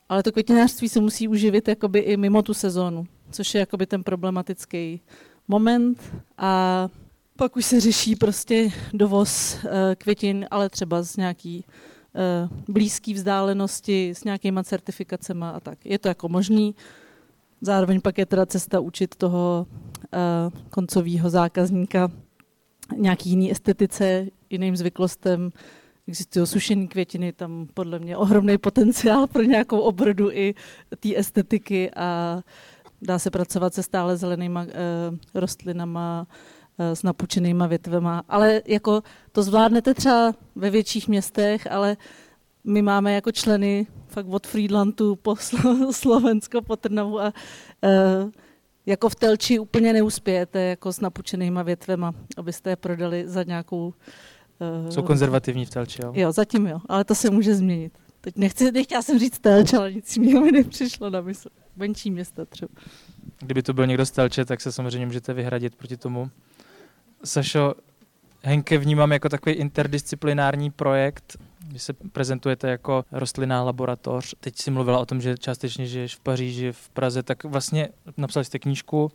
ale 0.08 0.22
to 0.22 0.32
květinářství 0.32 0.88
se 0.88 1.00
musí 1.00 1.28
uživit 1.28 1.68
jakoby 1.68 1.98
i 1.98 2.16
mimo 2.16 2.42
tu 2.42 2.54
sezónu, 2.54 3.06
což 3.30 3.54
je 3.54 3.58
jakoby 3.58 3.86
ten 3.86 4.04
problematický 4.04 5.00
moment 5.48 6.02
a 6.38 6.88
pak 7.36 7.56
už 7.56 7.64
se 7.64 7.80
řeší 7.80 8.16
prostě 8.16 8.72
dovoz 8.92 9.58
eh, 9.64 9.96
květin, 9.96 10.46
ale 10.50 10.68
třeba 10.68 11.02
z 11.02 11.16
nějaký 11.16 11.64
blízké 12.68 13.14
vzdálenosti 13.14 14.10
s 14.10 14.24
nějakýma 14.24 14.62
certifikacemi 14.62 15.44
a 15.44 15.60
tak. 15.60 15.86
Je 15.86 15.98
to 15.98 16.08
jako 16.08 16.28
možný. 16.28 16.74
Zároveň 17.64 18.00
pak 18.00 18.18
je 18.18 18.26
teda 18.26 18.46
cesta 18.46 18.80
učit 18.80 19.16
toho 19.16 19.66
uh, 19.66 20.60
koncového 20.70 21.30
zákazníka 21.30 22.10
nějaký 22.96 23.30
jiný 23.30 23.50
estetice, 23.50 24.26
jiným 24.50 24.76
zvyklostem. 24.76 25.50
Existují 26.08 26.46
sušené 26.46 26.86
květiny, 26.86 27.32
tam 27.32 27.66
podle 27.74 27.98
mě 27.98 28.16
ohromný 28.16 28.58
potenciál 28.58 29.26
pro 29.26 29.42
nějakou 29.42 29.78
obrodu 29.78 30.30
i 30.30 30.54
té 31.00 31.16
estetiky 31.16 31.90
a 31.96 32.40
dá 33.02 33.18
se 33.18 33.30
pracovat 33.30 33.74
se 33.74 33.82
stále 33.82 34.16
zelenýma 34.16 34.62
uh, 34.62 34.68
rostlinama, 35.34 36.26
uh, 36.78 36.86
s 36.86 37.02
napučenýma 37.02 37.66
větvema. 37.66 38.22
Ale 38.28 38.62
jako 38.66 39.02
to 39.32 39.42
zvládnete 39.42 39.94
třeba 39.94 40.34
ve 40.54 40.70
větších 40.70 41.08
městech, 41.08 41.66
ale 41.70 41.96
my 42.64 42.82
máme 42.82 43.14
jako 43.14 43.32
členy 43.32 43.86
fakt 44.08 44.26
od 44.30 44.46
Friedlandu 44.46 45.16
po 45.16 45.36
Slovensko, 45.90 46.62
po 46.62 46.76
Trnavu 46.76 47.20
a 47.20 47.32
uh, 48.24 48.30
jako 48.86 49.08
v 49.08 49.14
Telči 49.14 49.58
úplně 49.58 49.92
neuspějete 49.92 50.60
jako 50.60 50.92
s 50.92 51.00
napučenýma 51.00 51.62
větvema, 51.62 52.12
abyste 52.36 52.70
je 52.70 52.76
prodali 52.76 53.28
za 53.28 53.42
nějakou... 53.42 53.94
Uh, 54.84 54.90
Jsou 54.90 55.02
konzervativní 55.02 55.66
v 55.66 55.70
Telči, 55.70 56.02
jo? 56.02 56.12
Jo, 56.16 56.32
zatím 56.32 56.66
jo, 56.66 56.80
ale 56.88 57.04
to 57.04 57.14
se 57.14 57.30
může 57.30 57.54
změnit. 57.54 57.98
Teď 58.20 58.36
nechci, 58.36 58.72
nechtěla 58.72 59.02
jsem 59.02 59.18
říct 59.18 59.38
Telč, 59.38 59.72
ale 59.72 59.92
nic 59.92 60.18
mi 60.18 60.52
nepřišlo 60.52 61.10
na 61.10 61.20
mysl. 61.20 61.48
Menší 61.76 62.10
města 62.10 62.44
třeba. 62.44 62.72
Kdyby 63.38 63.62
to 63.62 63.72
byl 63.72 63.86
někdo 63.86 64.06
z 64.06 64.10
Telče, 64.10 64.44
tak 64.44 64.60
se 64.60 64.72
samozřejmě 64.72 65.06
můžete 65.06 65.34
vyhradit 65.34 65.74
proti 65.74 65.96
tomu. 65.96 66.30
Sašo, 67.24 67.74
Henke 68.46 68.78
vnímám 68.78 69.12
jako 69.12 69.28
takový 69.28 69.54
interdisciplinární 69.54 70.70
projekt, 70.70 71.36
vy 71.72 71.78
se 71.78 71.92
prezentujete 71.92 72.70
jako 72.70 73.04
rostlinná 73.12 73.62
laboratoř. 73.62 74.34
Teď 74.40 74.56
si 74.56 74.70
mluvila 74.70 74.98
o 74.98 75.06
tom, 75.06 75.20
že 75.20 75.38
částečně 75.38 75.86
žiješ 75.86 76.16
v 76.16 76.20
Paříži, 76.20 76.72
v 76.72 76.88
Praze, 76.88 77.22
tak 77.22 77.44
vlastně 77.44 77.88
napsali 78.16 78.44
jste 78.44 78.58
knížku. 78.58 79.10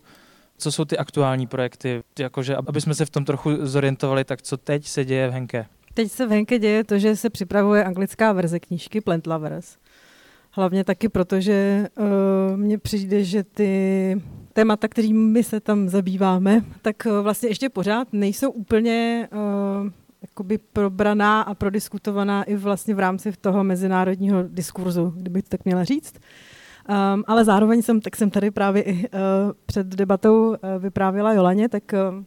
Co 0.58 0.72
jsou 0.72 0.86
ty 0.86 0.98
aktuální 0.98 1.48
projekty? 1.48 2.04
Jakože, 2.20 2.56
aby 2.56 2.82
jsme 2.82 2.96
se 2.96 3.06
v 3.06 3.10
tom 3.10 3.26
trochu 3.26 3.66
zorientovali, 3.66 4.24
tak 4.24 4.42
co 4.42 4.58
teď 4.58 4.88
se 4.88 5.06
děje 5.06 5.28
v 5.28 5.32
Henke? 5.32 5.66
Teď 5.94 6.12
se 6.12 6.26
v 6.26 6.30
Henke 6.30 6.60
děje 6.60 6.84
to, 6.84 7.00
že 7.00 7.16
se 7.16 7.30
připravuje 7.30 7.84
anglická 7.84 8.34
verze 8.34 8.60
knížky 8.60 9.02
Plant 9.02 9.28
Lovers. 9.28 9.78
Hlavně 10.52 10.84
taky 10.84 11.10
proto, 11.10 11.42
že 11.42 11.88
uh, 11.98 12.06
mně 12.58 12.78
přijde, 12.78 13.24
že 13.24 13.44
ty 13.44 14.22
témata, 14.60 14.88
kterými 14.88 15.44
se 15.44 15.60
tam 15.60 15.90
zabýváme, 15.90 16.62
tak 16.82 16.96
uh, 17.06 17.20
vlastně 17.20 17.50
ještě 17.50 17.70
pořád 17.70 18.08
nejsou 18.12 18.52
úplně 18.52 19.28
uh, 19.32 19.90
jakoby 20.22 20.58
probraná 20.74 21.42
a 21.42 21.54
prodiskutovaná 21.54 22.44
i 22.44 22.56
vlastně 22.56 22.96
v 22.96 23.00
rámci 23.00 23.32
toho 23.42 23.64
mezinárodního 23.64 24.44
diskurzu, 24.48 25.14
kdybych 25.16 25.44
to 25.44 25.50
tak 25.50 25.66
měla 25.66 25.84
říct. 25.84 26.16
Um, 26.16 27.24
ale 27.28 27.46
zároveň 27.46 27.82
jsem, 27.82 28.02
tak 28.02 28.16
jsem 28.16 28.30
tady 28.30 28.52
právě 28.52 28.82
i 28.82 28.94
uh, 28.94 29.02
před 29.66 29.88
debatou 29.88 30.48
uh, 30.48 30.56
vyprávěla 30.80 31.34
Jolaně, 31.34 31.70
tak 31.70 31.84
uh, 31.94 32.24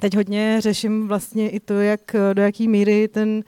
teď 0.00 0.16
hodně 0.16 0.56
řeším 0.60 1.08
vlastně 1.08 1.50
i 1.50 1.60
to, 1.60 1.74
jak 1.74 2.00
do 2.32 2.42
jaký 2.42 2.68
míry 2.68 3.08
ten 3.08 3.42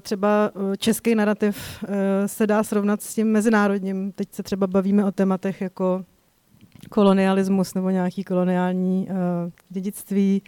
třeba 0.00 0.50
český 0.78 1.14
narrativ 1.14 1.84
se 2.26 2.46
dá 2.46 2.62
srovnat 2.62 3.02
s 3.02 3.14
tím 3.14 3.32
mezinárodním. 3.32 4.12
Teď 4.12 4.28
se 4.32 4.42
třeba 4.42 4.66
bavíme 4.66 5.04
o 5.04 5.12
tématech 5.12 5.60
jako 5.60 6.04
kolonialismus 6.90 7.74
nebo 7.74 7.90
nějaký 7.90 8.24
koloniální 8.24 9.08
uh, 9.10 9.16
dědictví, 9.68 10.42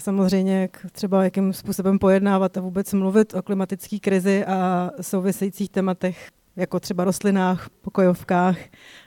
Samozřejmě, 0.00 0.60
jak 0.60 0.86
třeba 0.92 1.24
jakým 1.24 1.52
způsobem 1.52 1.98
pojednávat 1.98 2.56
a 2.56 2.60
vůbec 2.60 2.92
mluvit 2.92 3.34
o 3.34 3.42
klimatické 3.42 3.98
krizi 3.98 4.44
a 4.44 4.90
souvisejících 5.00 5.70
tématech, 5.70 6.28
jako 6.56 6.80
třeba 6.80 7.04
rostlinách, 7.04 7.68
pokojovkách, 7.80 8.58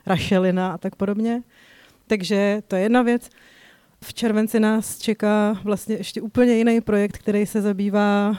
rašelina 0.06 0.74
a 0.74 0.78
tak 0.78 0.96
podobně. 0.96 1.42
Takže 2.08 2.62
to 2.68 2.76
je 2.76 2.82
jedna 2.82 3.02
věc. 3.02 3.30
V 4.04 4.14
červenci 4.14 4.60
nás 4.60 4.98
čeká 4.98 5.60
vlastně 5.64 5.96
ještě 5.96 6.22
úplně 6.22 6.54
jiný 6.54 6.82
projekt, 6.82 7.18
který 7.18 7.46
se 7.46 7.62
zabývá 7.62 8.30
uh, 8.30 8.36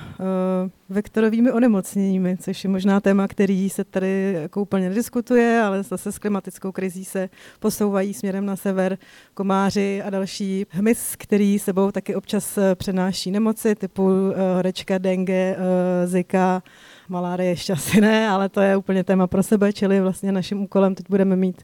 vektorovými 0.89 1.53
onemocněními, 1.53 2.37
což 2.37 2.65
je 2.65 2.71
možná 2.71 3.01
téma, 3.01 3.29
který 3.29 3.71
se 3.71 3.85
tady 3.85 4.39
jako 4.43 4.63
úplně 4.63 4.89
nediskutuje, 4.89 5.61
ale 5.61 5.83
zase 5.83 6.13
s 6.13 6.19
klimatickou 6.19 6.73
krizí 6.73 7.05
se 7.05 7.29
posouvají 7.61 8.15
směrem 8.15 8.47
na 8.47 8.57
sever 8.57 8.99
komáři 9.35 10.03
a 10.03 10.11
další 10.11 10.67
hmyz, 10.71 11.15
který 11.19 11.59
sebou 11.59 11.91
taky 11.91 12.15
občas 12.15 12.59
eh, 12.59 12.75
přenáší 12.75 13.31
nemoci 13.31 13.75
typu 13.75 14.03
uh, 14.05 14.33
horečka, 14.55 14.99
dengue, 14.99 15.57
uh, 15.57 16.11
zika, 16.11 16.63
malárie 17.09 17.51
ještě 17.51 17.73
asi 17.73 18.01
ne, 18.01 18.29
ale 18.29 18.49
to 18.49 18.61
je 18.61 18.77
úplně 18.77 19.05
téma 19.05 19.27
pro 19.27 19.43
sebe, 19.43 19.73
čili 19.73 20.01
vlastně 20.01 20.33
naším 20.33 20.63
úkolem 20.63 20.95
teď 20.95 21.07
budeme 21.09 21.37
mít 21.37 21.63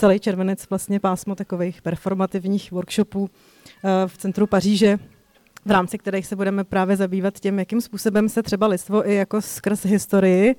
celý 0.00 0.20
červenec 0.20 0.66
vlastně 0.70 1.00
pásmo 1.00 1.34
takových 1.34 1.82
performativních 1.82 2.72
workshopů 2.72 3.30
eh, 3.84 3.88
v 4.08 4.18
centru 4.18 4.46
Paříže, 4.46 4.98
v 5.64 5.70
rámci 5.70 5.98
kterých 5.98 6.26
se 6.26 6.36
budeme 6.36 6.64
právě 6.64 6.96
zabývat 6.96 7.40
tím, 7.40 7.58
jakým 7.58 7.80
způsobem 7.80 8.28
se 8.28 8.42
třeba 8.42 8.66
lidstvo 8.66 9.08
i 9.08 9.14
jako 9.14 9.42
skrz 9.42 9.84
historii 9.84 10.56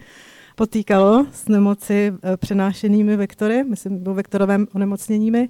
potýkalo 0.55 1.25
s 1.33 1.47
nemoci 1.47 2.13
eh, 2.23 2.37
přenášenými 2.37 3.17
vektory, 3.17 3.63
myslím, 3.63 4.03
vektorovým 4.03 4.67
onemocněními, 4.73 5.49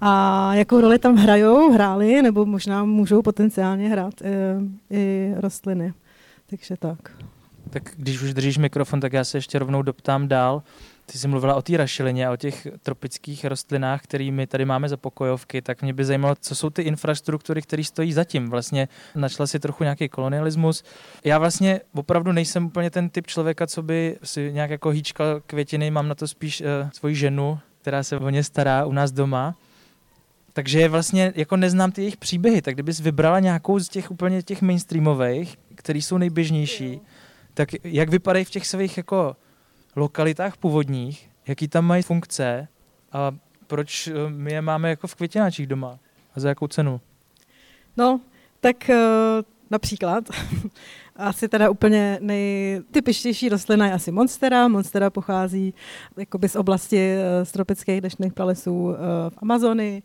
a 0.00 0.54
jakou 0.54 0.80
roli 0.80 0.98
tam 0.98 1.16
hrajou, 1.16 1.72
hráli, 1.72 2.22
nebo 2.22 2.46
možná 2.46 2.84
můžou 2.84 3.22
potenciálně 3.22 3.88
hrát 3.88 4.14
i, 4.20 4.24
eh, 4.24 4.96
i 4.96 5.34
rostliny. 5.36 5.94
Takže 6.46 6.76
tak. 6.76 7.12
Tak 7.70 7.92
když 7.96 8.22
už 8.22 8.34
držíš 8.34 8.58
mikrofon, 8.58 9.00
tak 9.00 9.12
já 9.12 9.24
se 9.24 9.38
ještě 9.38 9.58
rovnou 9.58 9.82
doptám 9.82 10.28
dál. 10.28 10.62
Ty 11.12 11.18
jsi 11.18 11.28
mluvila 11.28 11.54
o 11.54 11.62
té 11.62 11.76
rašelině 11.76 12.26
a 12.26 12.32
o 12.32 12.36
těch 12.36 12.66
tropických 12.82 13.44
rostlinách, 13.44 14.02
kterými 14.02 14.46
tady 14.46 14.64
máme 14.64 14.88
za 14.88 14.96
pokojovky, 14.96 15.62
tak 15.62 15.82
mě 15.82 15.92
by 15.92 16.04
zajímalo, 16.04 16.34
co 16.40 16.54
jsou 16.54 16.70
ty 16.70 16.82
infrastruktury, 16.82 17.62
které 17.62 17.84
stojí 17.84 18.12
zatím. 18.12 18.50
Vlastně 18.50 18.88
našla 19.14 19.46
si 19.46 19.60
trochu 19.60 19.84
nějaký 19.84 20.08
kolonialismus. 20.08 20.84
Já 21.24 21.38
vlastně 21.38 21.80
opravdu 21.94 22.32
nejsem 22.32 22.66
úplně 22.66 22.90
ten 22.90 23.08
typ 23.08 23.26
člověka, 23.26 23.66
co 23.66 23.82
by 23.82 24.18
si 24.22 24.52
nějak 24.52 24.70
jako 24.70 24.90
hýčkal 24.90 25.40
květiny, 25.46 25.90
mám 25.90 26.08
na 26.08 26.14
to 26.14 26.28
spíš 26.28 26.60
uh, 26.60 26.90
svoji 26.90 27.14
ženu, 27.14 27.58
která 27.80 28.02
se 28.02 28.18
o 28.18 28.30
ně 28.30 28.44
stará 28.44 28.84
u 28.84 28.92
nás 28.92 29.12
doma. 29.12 29.54
Takže 30.52 30.88
vlastně 30.88 31.32
jako 31.36 31.56
neznám 31.56 31.92
ty 31.92 32.02
jejich 32.02 32.16
příběhy, 32.16 32.62
tak 32.62 32.74
kdybys 32.74 33.00
vybrala 33.00 33.40
nějakou 33.40 33.78
z 33.78 33.88
těch 33.88 34.10
úplně 34.10 34.42
těch 34.42 34.62
mainstreamových, 34.62 35.56
které 35.74 35.98
jsou 35.98 36.18
nejběžnější, 36.18 37.00
tak 37.54 37.68
jak 37.84 38.08
vypadají 38.08 38.44
v 38.44 38.50
těch 38.50 38.66
svých 38.66 38.96
jako 38.96 39.36
lokalitách 39.96 40.56
původních, 40.56 41.30
jaký 41.46 41.68
tam 41.68 41.84
mají 41.84 42.02
funkce 42.02 42.68
a 43.12 43.32
proč 43.66 44.06
eh, 44.06 44.12
my 44.28 44.52
je 44.52 44.62
máme 44.62 44.90
jako 44.90 45.06
v 45.06 45.14
květináčích 45.14 45.66
doma 45.66 45.98
a 46.34 46.40
za 46.40 46.48
jakou 46.48 46.66
cenu? 46.66 47.00
No, 47.96 48.20
tak 48.60 48.76
uh, 48.88 48.96
například 49.70 50.24
asi 51.16 51.48
teda 51.48 51.70
úplně 51.70 52.18
nejtypičtější 52.20 53.48
rostlina 53.48 53.86
je 53.86 53.92
asi 53.92 54.12
monstera. 54.12 54.68
Monstera 54.68 55.10
pochází 55.10 55.74
jakoby 56.16 56.48
z 56.48 56.56
oblasti 56.56 57.14
uh, 57.16 57.44
z 57.44 57.52
tropických 57.52 58.00
deštných 58.00 58.32
pralesů 58.32 58.94
v 59.28 59.38
Amazonii. 59.38 60.02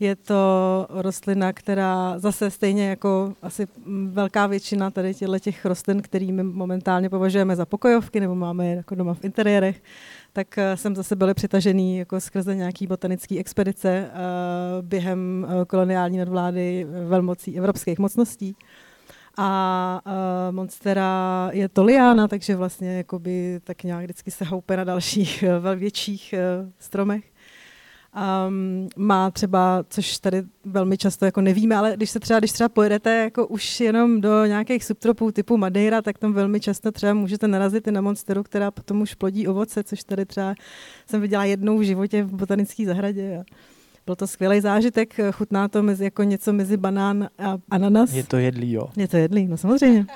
Je 0.00 0.16
to 0.16 0.86
rostlina, 0.90 1.52
která 1.52 2.18
zase 2.18 2.50
stejně 2.50 2.88
jako 2.88 3.34
asi 3.42 3.66
velká 4.10 4.46
většina 4.46 4.90
tady 4.90 5.14
těch 5.40 5.64
rostlin, 5.64 6.02
kterými 6.02 6.42
momentálně 6.42 7.10
považujeme 7.10 7.56
za 7.56 7.66
pokojovky 7.66 8.20
nebo 8.20 8.34
máme 8.34 8.66
je 8.66 8.76
jako 8.76 8.94
doma 8.94 9.14
v 9.14 9.24
interiérech, 9.24 9.82
tak 10.32 10.58
eh, 10.58 10.76
jsem 10.76 10.96
zase 10.96 11.16
byli 11.16 11.34
přitažený 11.34 11.98
jako 11.98 12.20
skrze 12.20 12.54
nějaký 12.54 12.86
botanický 12.86 13.38
expedice 13.38 14.10
uh, 14.10 14.86
během 14.86 15.46
uh, 15.48 15.64
koloniální 15.64 16.18
nadvlády 16.18 16.86
velmocí 17.08 17.58
evropských 17.58 17.98
mocností. 17.98 18.56
A 19.40 20.00
uh, 20.06 20.12
Monstera 20.54 21.50
je 21.52 21.68
toliána, 21.68 22.28
takže 22.28 22.56
vlastně 22.56 22.96
jakoby 22.96 23.60
tak 23.64 23.82
nějak 23.82 24.04
vždycky 24.04 24.30
se 24.30 24.44
houpe 24.44 24.76
na 24.76 24.84
dalších 24.84 25.44
uh, 25.62 25.78
větších 25.78 26.34
uh, 26.62 26.70
stromech. 26.78 27.24
Um, 28.48 28.88
má 28.96 29.30
třeba, 29.30 29.84
což 29.90 30.18
tady 30.18 30.42
velmi 30.64 30.98
často 30.98 31.24
jako 31.24 31.40
nevíme, 31.40 31.76
ale 31.76 31.92
když 31.96 32.10
se 32.10 32.20
třeba, 32.20 32.38
když 32.38 32.52
třeba 32.52 32.68
pojedete 32.68 33.16
jako 33.16 33.46
už 33.46 33.80
jenom 33.80 34.20
do 34.20 34.46
nějakých 34.46 34.84
subtropů 34.84 35.32
typu 35.32 35.56
Madeira, 35.56 36.02
tak 36.02 36.18
tam 36.18 36.32
velmi 36.32 36.60
často 36.60 36.92
třeba 36.92 37.14
můžete 37.14 37.48
narazit 37.48 37.86
i 37.86 37.92
na 37.92 38.00
monsteru, 38.00 38.42
která 38.42 38.70
potom 38.70 39.00
už 39.00 39.14
plodí 39.14 39.48
ovoce, 39.48 39.84
což 39.84 40.04
tady 40.04 40.26
třeba 40.26 40.54
jsem 41.06 41.20
viděla 41.20 41.44
jednou 41.44 41.78
v 41.78 41.82
životě 41.82 42.22
v 42.22 42.34
botanické 42.34 42.86
zahradě. 42.86 43.38
A 43.38 43.44
byl 44.06 44.16
to 44.16 44.26
skvělý 44.26 44.60
zážitek, 44.60 45.14
chutná 45.32 45.68
to 45.68 45.82
mezi, 45.82 46.04
jako 46.04 46.22
něco 46.22 46.52
mezi 46.52 46.76
banán 46.76 47.28
a 47.38 47.58
ananas. 47.70 48.12
Je 48.12 48.24
to 48.24 48.36
jedlý, 48.36 48.72
jo? 48.72 48.88
Je 48.96 49.08
to 49.08 49.16
jedlý, 49.16 49.48
no 49.48 49.56
samozřejmě. 49.56 50.06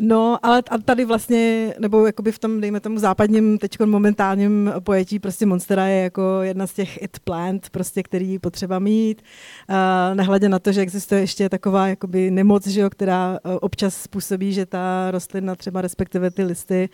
No, 0.00 0.38
ale 0.42 0.62
a 0.70 0.78
tady 0.78 1.04
vlastně, 1.04 1.74
nebo 1.78 2.06
jakoby 2.06 2.32
v 2.32 2.38
tom, 2.38 2.60
dejme 2.60 2.80
tomu 2.80 2.98
západním, 2.98 3.58
teď 3.58 3.80
momentálním 3.80 4.72
pojetí, 4.80 5.18
prostě 5.18 5.46
Monstera 5.46 5.86
je 5.86 6.02
jako 6.02 6.42
jedna 6.42 6.66
z 6.66 6.72
těch 6.72 7.02
it 7.02 7.18
plant, 7.18 7.70
prostě, 7.70 8.02
který 8.02 8.38
potřeba 8.38 8.78
mít. 8.78 9.22
Uh, 9.70 10.14
nehledě 10.14 10.48
na 10.48 10.58
to, 10.58 10.72
že 10.72 10.80
existuje 10.80 11.20
ještě 11.20 11.48
taková 11.48 11.88
jakoby 11.88 12.30
nemoc, 12.30 12.66
že 12.66 12.80
jo, 12.80 12.90
která 12.90 13.30
uh, 13.44 13.56
občas 13.60 13.96
způsobí, 13.96 14.52
že 14.52 14.66
ta 14.66 15.10
rostlina 15.10 15.54
třeba 15.54 15.80
respektive 15.80 16.30
ty 16.30 16.44
listy 16.44 16.88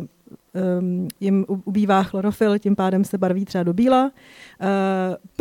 um, 0.00 0.08
jim 1.20 1.44
ubývá 1.48 2.02
chlorofil, 2.02 2.58
tím 2.58 2.76
pádem 2.76 3.04
se 3.04 3.18
barví 3.18 3.44
třeba 3.44 3.64
do 3.64 3.72
bíla. 3.72 4.12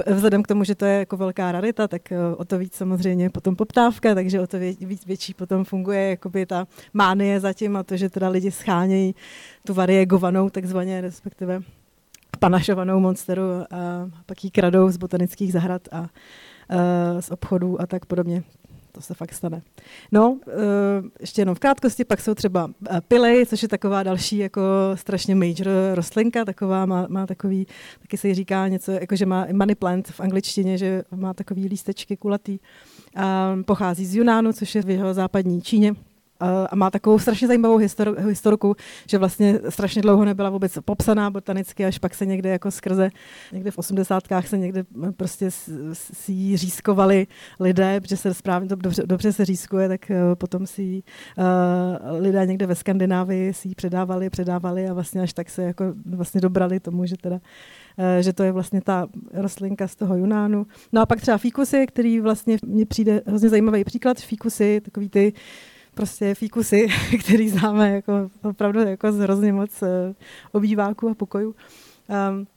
Uh, 0.07 0.15
vzhledem 0.15 0.43
k 0.43 0.47
tomu, 0.47 0.63
že 0.63 0.75
to 0.75 0.85
je 0.85 0.99
jako 0.99 1.17
velká 1.17 1.51
rarita, 1.51 1.87
tak 1.87 2.01
uh, 2.11 2.17
o 2.37 2.45
to 2.45 2.57
víc 2.57 2.75
samozřejmě 2.75 3.29
potom 3.29 3.55
poptávka, 3.55 4.15
takže 4.15 4.41
o 4.41 4.47
to 4.47 4.57
víc 4.79 5.05
větší 5.05 5.33
potom 5.33 5.65
funguje 5.65 6.09
jakoby 6.09 6.45
ta 6.45 6.67
mánie 6.93 7.39
zatím 7.39 7.75
a 7.75 7.83
to, 7.83 7.97
že 7.97 8.09
teda 8.09 8.29
lidi 8.29 8.51
schánějí 8.51 9.15
tu 9.67 9.73
variegovanou 9.73 10.49
takzvaně, 10.49 11.01
respektive 11.01 11.61
panašovanou 12.39 12.99
monsteru 12.99 13.43
a 13.71 14.09
pak 14.25 14.43
ji 14.43 14.51
kradou 14.51 14.89
z 14.89 14.97
botanických 14.97 15.53
zahrad 15.53 15.81
a 15.91 16.01
uh, 16.01 16.07
z 17.19 17.31
obchodů 17.31 17.81
a 17.81 17.85
tak 17.85 18.05
podobně 18.05 18.43
to 18.91 19.01
se 19.01 19.13
fakt 19.13 19.33
stane. 19.33 19.61
No, 20.11 20.31
uh, 20.31 20.39
ještě 21.19 21.41
jenom 21.41 21.55
v 21.55 21.59
krátkosti, 21.59 22.05
pak 22.05 22.21
jsou 22.21 22.33
třeba 22.33 22.65
uh, 22.65 22.71
pilej, 23.07 23.45
což 23.45 23.61
je 23.61 23.67
taková 23.67 24.03
další 24.03 24.37
jako 24.37 24.61
strašně 24.95 25.35
major 25.35 25.67
rostlinka, 25.93 26.45
taková 26.45 26.85
má, 26.85 27.05
má 27.09 27.27
takový, 27.27 27.67
taky 28.01 28.17
se 28.17 28.27
jí 28.27 28.33
říká 28.33 28.67
něco, 28.67 28.91
jako 28.91 29.15
že 29.15 29.25
má 29.25 29.47
money 29.51 29.75
plant 29.75 30.07
v 30.07 30.19
angličtině, 30.19 30.77
že 30.77 31.03
má 31.15 31.33
takový 31.33 31.67
lístečky 31.67 32.17
kulatý. 32.17 32.59
Pochází 33.65 34.05
z 34.05 34.15
Junánu, 34.15 34.53
což 34.53 34.75
je 34.75 34.81
v 34.81 34.89
jeho 34.89 35.13
západní 35.13 35.61
Číně 35.61 35.95
a 36.69 36.75
má 36.75 36.89
takovou 36.89 37.19
strašně 37.19 37.47
zajímavou 37.47 37.79
histor- 37.79 38.27
historku, 38.27 38.75
že 39.07 39.17
vlastně 39.17 39.59
strašně 39.69 40.01
dlouho 40.01 40.25
nebyla 40.25 40.49
vůbec 40.49 40.77
popsaná 40.85 41.29
botanicky, 41.29 41.85
až 41.85 41.97
pak 41.97 42.15
se 42.15 42.25
někde 42.25 42.49
jako 42.49 42.71
skrze, 42.71 43.09
někde 43.51 43.71
v 43.71 43.77
osmdesátkách 43.77 44.47
se 44.47 44.57
někde 44.57 44.83
prostě 45.17 45.51
si 45.93 46.31
ji 46.31 46.57
řískovali 46.57 47.27
lidé, 47.59 48.01
protože 48.01 48.17
se 48.17 48.33
správně 48.33 48.69
to 48.69 48.75
dobře, 48.75 49.03
dobře 49.05 49.33
se 49.33 49.45
řískuje, 49.45 49.87
tak 49.87 50.01
uh, 50.09 50.35
potom 50.35 50.67
si 50.67 51.03
uh, 51.37 52.21
lidé 52.21 52.45
někde 52.45 52.65
ve 52.65 52.75
Skandinávii 52.75 53.53
si 53.53 53.67
ji 53.67 53.75
předávali, 53.75 54.29
předávali 54.29 54.89
a 54.89 54.93
vlastně 54.93 55.21
až 55.21 55.33
tak 55.33 55.49
se 55.49 55.63
jako 55.63 55.93
vlastně 56.05 56.41
dobrali 56.41 56.79
tomu, 56.79 57.05
že 57.05 57.15
teda 57.17 57.35
uh, 57.35 57.41
že 58.19 58.33
to 58.33 58.43
je 58.43 58.51
vlastně 58.51 58.81
ta 58.81 59.07
rostlinka 59.33 59.87
z 59.87 59.95
toho 59.95 60.17
Junánu. 60.17 60.65
No 60.91 61.01
a 61.01 61.05
pak 61.05 61.21
třeba 61.21 61.37
fíkusy, 61.37 61.87
který 61.87 62.19
vlastně 62.19 62.57
mně 62.65 62.85
přijde 62.85 63.21
hrozně 63.25 63.49
zajímavý 63.49 63.83
příklad. 63.83 64.19
Fíkusy, 64.19 64.81
takový 64.81 65.09
ty 65.09 65.33
prostě 65.95 66.35
fíkusy, 66.35 66.87
který 67.19 67.49
známe 67.49 67.91
jako 67.91 68.29
opravdu 68.43 68.79
jako 68.79 69.11
z 69.11 69.17
hrozně 69.17 69.53
moc 69.53 69.83
eh, 69.83 70.13
obýváků 70.51 71.09
a 71.09 71.13
pokojů. 71.13 71.55
Um, 72.29 72.47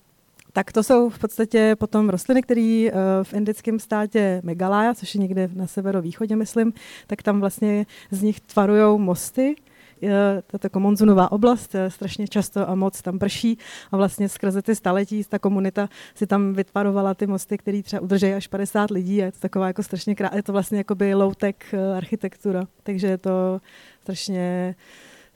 tak 0.52 0.72
to 0.72 0.82
jsou 0.82 1.10
v 1.10 1.18
podstatě 1.18 1.76
potom 1.78 2.08
rostliny, 2.08 2.42
které 2.42 2.88
uh, 2.92 2.98
v 3.22 3.34
indickém 3.34 3.78
státě 3.78 4.40
Meghalaya, 4.44 4.94
což 4.94 5.14
je 5.14 5.20
někde 5.20 5.50
na 5.54 5.66
severovýchodě, 5.66 6.36
myslím, 6.36 6.72
tak 7.06 7.22
tam 7.22 7.40
vlastně 7.40 7.86
z 8.10 8.22
nich 8.22 8.40
tvarují 8.40 8.98
mosty, 8.98 9.56
to 10.46 10.58
jako 10.62 10.80
monzunová 10.80 11.32
oblast, 11.32 11.76
strašně 11.88 12.28
často 12.28 12.68
a 12.68 12.74
moc 12.74 13.02
tam 13.02 13.18
prší 13.18 13.58
a 13.92 13.96
vlastně 13.96 14.28
skrze 14.28 14.62
ty 14.62 14.74
staletí 14.74 15.24
ta 15.24 15.38
komunita 15.38 15.88
si 16.14 16.26
tam 16.26 16.52
vytvarovala 16.52 17.14
ty 17.14 17.26
mosty, 17.26 17.58
které 17.58 17.82
třeba 17.82 18.02
udržejí 18.02 18.34
až 18.34 18.46
50 18.46 18.90
lidí 18.90 19.22
a 19.22 19.24
je 19.24 19.32
to 19.32 19.38
taková 19.38 19.66
jako 19.66 19.82
strašně 19.82 20.14
krá... 20.14 20.30
je 20.34 20.42
to 20.42 20.52
vlastně 20.52 20.78
jako 20.78 20.94
by 20.94 21.14
low-tech 21.14 21.54
eh, 21.72 21.96
architektura, 21.96 22.64
takže 22.82 23.06
je 23.06 23.18
to 23.18 23.60
strašně 24.00 24.74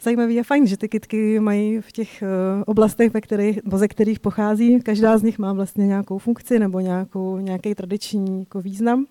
zajímavý 0.01 0.41
a 0.41 0.43
fajn, 0.43 0.67
že 0.67 0.77
ty 0.77 0.89
kitky 0.89 1.41
mají 1.41 1.81
v 1.81 1.93
těch 1.93 2.23
uh, 2.23 2.63
oblastech, 2.67 3.13
ve 3.13 3.21
kterých, 3.21 3.59
ze 3.77 3.89
kterých 3.89 4.21
pochází, 4.21 4.81
každá 4.81 5.19
z 5.19 5.23
nich 5.23 5.39
má 5.39 5.53
vlastně 5.53 5.87
nějakou 5.87 6.19
funkci 6.19 6.59
nebo 6.59 6.81
nějakou, 6.81 7.39
nějaký 7.39 7.75
tradiční 7.75 8.41
jako 8.41 8.61
význam. 8.61 9.07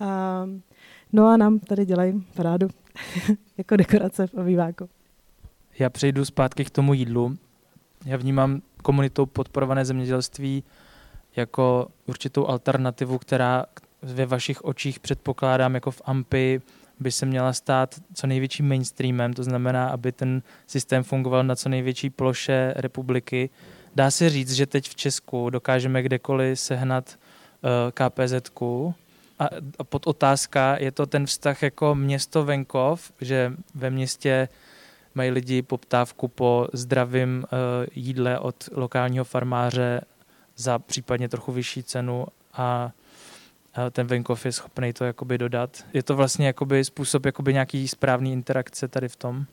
Uh, 0.00 0.06
no 1.12 1.26
a 1.26 1.36
nám 1.36 1.58
tady 1.58 1.86
dělají 1.86 2.24
parádu. 2.34 2.68
jako 3.58 3.76
dekorace 3.76 4.26
v 4.26 4.34
obýváku. 4.34 4.88
Já 5.78 5.90
přejdu 5.90 6.24
zpátky 6.24 6.64
k 6.64 6.70
tomu 6.70 6.94
jídlu. 6.94 7.36
Já 8.04 8.16
vnímám 8.16 8.62
komunitou 8.82 9.26
podporované 9.26 9.84
zemědělství 9.84 10.64
jako 11.36 11.88
určitou 12.06 12.46
alternativu, 12.46 13.18
která 13.18 13.64
ve 14.02 14.26
vašich 14.26 14.64
očích 14.64 15.00
předpokládám 15.00 15.74
jako 15.74 15.90
v 15.90 16.02
AMPy 16.04 16.60
by 17.00 17.12
se 17.12 17.26
měla 17.26 17.52
stát 17.52 17.94
co 18.14 18.26
největším 18.26 18.68
mainstreamem, 18.68 19.32
to 19.32 19.42
znamená, 19.44 19.88
aby 19.88 20.12
ten 20.12 20.42
systém 20.66 21.02
fungoval 21.02 21.44
na 21.44 21.56
co 21.56 21.68
největší 21.68 22.10
ploše 22.10 22.74
republiky. 22.76 23.50
Dá 23.94 24.10
se 24.10 24.30
říct, 24.30 24.52
že 24.52 24.66
teď 24.66 24.88
v 24.88 24.94
Česku 24.94 25.50
dokážeme 25.50 26.02
kdekoliv 26.02 26.60
sehnat 26.60 27.18
eh, 27.18 27.92
KPZ, 27.92 28.50
a, 29.38 29.48
a 29.78 29.84
pod 29.84 30.06
otázka 30.06 30.76
je 30.80 30.92
to 30.92 31.06
ten 31.06 31.26
vztah 31.26 31.62
jako 31.62 31.94
město-venkov, 31.94 33.12
že 33.20 33.52
ve 33.74 33.90
městě 33.90 34.48
mají 35.14 35.30
lidi 35.30 35.62
poptávku 35.62 36.28
po 36.28 36.68
zdravém 36.72 37.44
uh, 37.44 37.58
jídle 37.94 38.38
od 38.38 38.68
lokálního 38.72 39.24
farmáře 39.24 40.00
za 40.56 40.78
případně 40.78 41.28
trochu 41.28 41.52
vyšší 41.52 41.82
cenu 41.82 42.26
a 42.52 42.90
ten 43.90 44.06
venkov 44.06 44.46
je 44.46 44.52
schopný 44.52 44.92
to 44.92 45.04
jakoby 45.04 45.38
dodat. 45.38 45.84
Je 45.92 46.02
to 46.02 46.16
vlastně 46.16 46.46
jakoby 46.46 46.84
způsob 46.84 47.26
jakoby 47.26 47.52
nějaký 47.52 47.88
správný 47.88 48.32
interakce 48.32 48.88
tady 48.88 49.08
v 49.08 49.16
tom? 49.16 49.46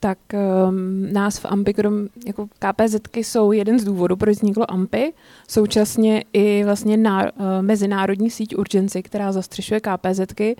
Tak 0.00 0.18
um, 0.32 1.12
nás 1.12 1.38
v 1.38 1.44
AMPy, 1.44 1.74
krom 1.74 2.08
jako 2.26 2.48
KPZky 2.58 3.24
jsou 3.24 3.52
jeden 3.52 3.78
z 3.78 3.84
důvodů, 3.84 4.16
proč 4.16 4.36
vzniklo 4.36 4.70
AMPy, 4.70 5.12
současně 5.48 6.24
i 6.32 6.64
vlastně 6.64 6.96
ná, 6.96 7.22
uh, 7.22 7.30
mezinárodní 7.60 8.30
síť 8.30 8.56
Urgency, 8.56 9.02
která 9.02 9.32
zastřešuje 9.32 9.80
KPZky, 9.80 10.56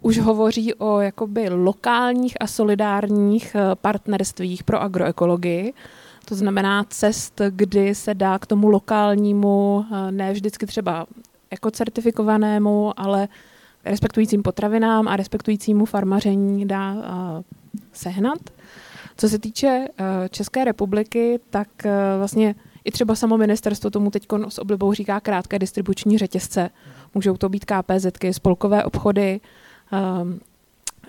už 0.00 0.18
hovoří 0.18 0.74
o 0.74 1.00
jakoby 1.00 1.48
lokálních 1.48 2.36
a 2.40 2.46
solidárních 2.46 3.54
uh, 3.54 3.74
partnerstvích 3.74 4.64
pro 4.64 4.82
agroekologii. 4.82 5.72
To 6.28 6.34
znamená 6.34 6.84
cest, 6.84 7.40
kdy 7.50 7.94
se 7.94 8.14
dá 8.14 8.38
k 8.38 8.46
tomu 8.46 8.68
lokálnímu, 8.68 9.76
uh, 9.76 10.10
ne 10.10 10.32
vždycky 10.32 10.66
třeba 10.66 11.06
ekocertifikovanému, 11.50 13.00
ale 13.00 13.28
respektujícím 13.84 14.42
potravinám 14.42 15.08
a 15.08 15.16
respektujícímu 15.16 15.84
farmaření 15.84 16.68
dá 16.68 16.96
sehnat. 17.92 18.38
Co 19.16 19.28
se 19.28 19.38
týče 19.38 19.88
uh, 19.88 20.06
České 20.30 20.64
republiky, 20.64 21.40
tak 21.50 21.68
uh, 21.84 21.90
vlastně 22.18 22.54
i 22.84 22.90
třeba 22.90 23.14
samo 23.14 23.38
ministerstvo 23.38 23.90
tomu 23.90 24.10
teď 24.10 24.26
s 24.48 24.58
oblibou 24.58 24.92
říká 24.92 25.20
krátké 25.20 25.58
distribuční 25.58 26.18
řetězce. 26.18 26.70
Můžou 27.14 27.36
to 27.36 27.48
být 27.48 27.64
KPZky, 27.64 28.34
spolkové 28.34 28.84
obchody, 28.84 29.40
um, 30.22 30.40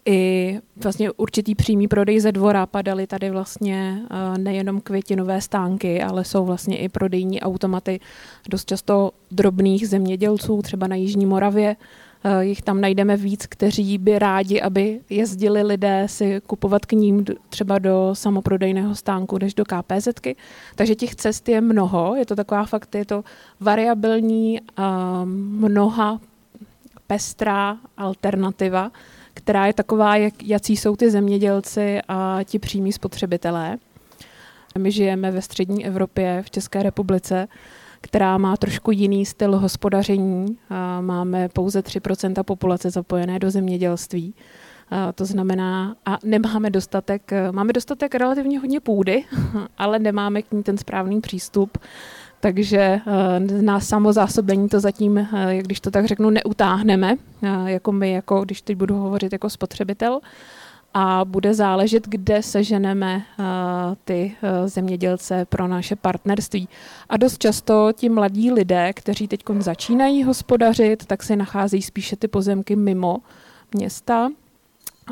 i 0.05 0.59
vlastně 0.83 1.11
určitý 1.11 1.55
přímý 1.55 1.87
prodej 1.87 2.19
ze 2.19 2.31
dvora 2.31 2.65
padaly 2.65 3.07
tady 3.07 3.29
vlastně 3.29 4.01
uh, 4.01 4.37
nejenom 4.37 4.81
květinové 4.81 5.41
stánky, 5.41 6.03
ale 6.03 6.23
jsou 6.23 6.45
vlastně 6.45 6.77
i 6.77 6.89
prodejní 6.89 7.41
automaty 7.41 7.99
dost 8.49 8.69
často 8.69 9.11
drobných 9.31 9.89
zemědělců, 9.89 10.61
třeba 10.61 10.87
na 10.87 10.95
Jižní 10.95 11.25
Moravě, 11.25 11.75
Eh, 11.75 12.14
jich 12.39 12.61
tam 12.61 12.81
najdeme 12.81 13.17
víc, 13.17 13.45
kteří 13.45 13.97
by 13.97 14.19
rádi, 14.19 14.61
aby 14.61 14.99
jezdili 15.09 15.63
lidé 15.63 16.03
si 16.07 16.41
kupovat 16.47 16.85
k 16.85 16.91
ním 16.91 17.25
třeba 17.49 17.79
do 17.79 18.09
samoprodejného 18.13 18.95
stánku 18.95 19.37
než 19.37 19.53
do 19.53 19.63
KPZky. 19.65 20.35
Takže 20.75 20.95
těch 20.95 21.15
cest 21.15 21.49
je 21.49 21.61
mnoho, 21.61 22.15
je 22.15 22.25
to 22.25 22.35
taková 22.35 22.65
fakt, 22.65 22.95
je 22.95 23.05
to 23.05 23.23
variabilní, 23.59 24.59
mnoha 25.25 26.19
pestrá 27.07 27.77
alternativa, 27.97 28.91
která 29.33 29.67
je 29.67 29.73
taková, 29.73 30.15
jak, 30.15 30.43
jací 30.43 30.77
jsou 30.77 30.95
ty 30.95 31.11
zemědělci 31.11 31.99
a 32.07 32.39
ti 32.43 32.59
přímí 32.59 32.93
spotřebitelé. 32.93 33.77
My 34.77 34.91
žijeme 34.91 35.31
ve 35.31 35.41
střední 35.41 35.85
Evropě, 35.85 36.41
v 36.45 36.49
České 36.49 36.83
republice, 36.83 37.47
která 38.05 38.37
má 38.37 38.57
trošku 38.57 38.91
jiný 38.91 39.25
styl 39.25 39.57
hospodaření. 39.57 40.57
Máme 41.01 41.49
pouze 41.49 41.79
3% 41.79 42.43
populace 42.43 42.89
zapojené 42.89 43.39
do 43.39 43.51
zemědělství. 43.51 44.33
To 45.15 45.25
znamená, 45.25 45.95
a 46.05 46.17
nemáme 46.23 46.69
dostatek, 46.69 47.31
máme 47.51 47.73
dostatek 47.73 48.15
relativně 48.15 48.59
hodně 48.59 48.79
půdy, 48.79 49.23
ale 49.77 49.99
nemáme 49.99 50.41
k 50.41 50.51
ní 50.51 50.63
ten 50.63 50.77
správný 50.77 51.21
přístup. 51.21 51.77
Takže 52.39 52.99
na 53.61 53.79
samozásobení 53.79 54.69
to 54.69 54.79
zatím, 54.79 55.27
jak 55.47 55.65
když 55.65 55.79
to 55.79 55.91
tak 55.91 56.05
řeknu, 56.05 56.29
neutáhneme, 56.29 57.15
jako 57.65 57.91
my, 57.91 58.11
jako 58.11 58.41
když 58.41 58.61
teď 58.61 58.77
budu 58.77 58.95
hovořit 58.95 59.33
jako 59.33 59.49
spotřebitel 59.49 60.19
a 60.97 61.25
bude 61.25 61.53
záležet, 61.53 62.07
kde 62.07 62.43
seženeme 62.43 63.15
uh, 63.15 63.45
ty 64.05 64.35
uh, 64.43 64.67
zemědělce 64.67 65.45
pro 65.45 65.67
naše 65.67 65.95
partnerství. 65.95 66.69
A 67.09 67.17
dost 67.17 67.37
často 67.37 67.89
ti 67.93 68.09
mladí 68.09 68.51
lidé, 68.51 68.93
kteří 68.93 69.27
teď 69.27 69.43
začínají 69.59 70.23
hospodařit, 70.23 71.05
tak 71.05 71.23
se 71.23 71.35
nacházejí 71.35 71.81
spíše 71.81 72.15
ty 72.15 72.27
pozemky 72.27 72.75
mimo 72.75 73.17
města, 73.73 74.29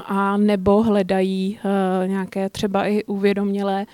a 0.06 0.38
nebo 0.38 0.84
hledají 0.84 1.60
uh, 1.66 2.08
nějaké 2.08 2.50
třeba 2.50 2.88
i 2.88 3.04
uvědomělé 3.04 3.86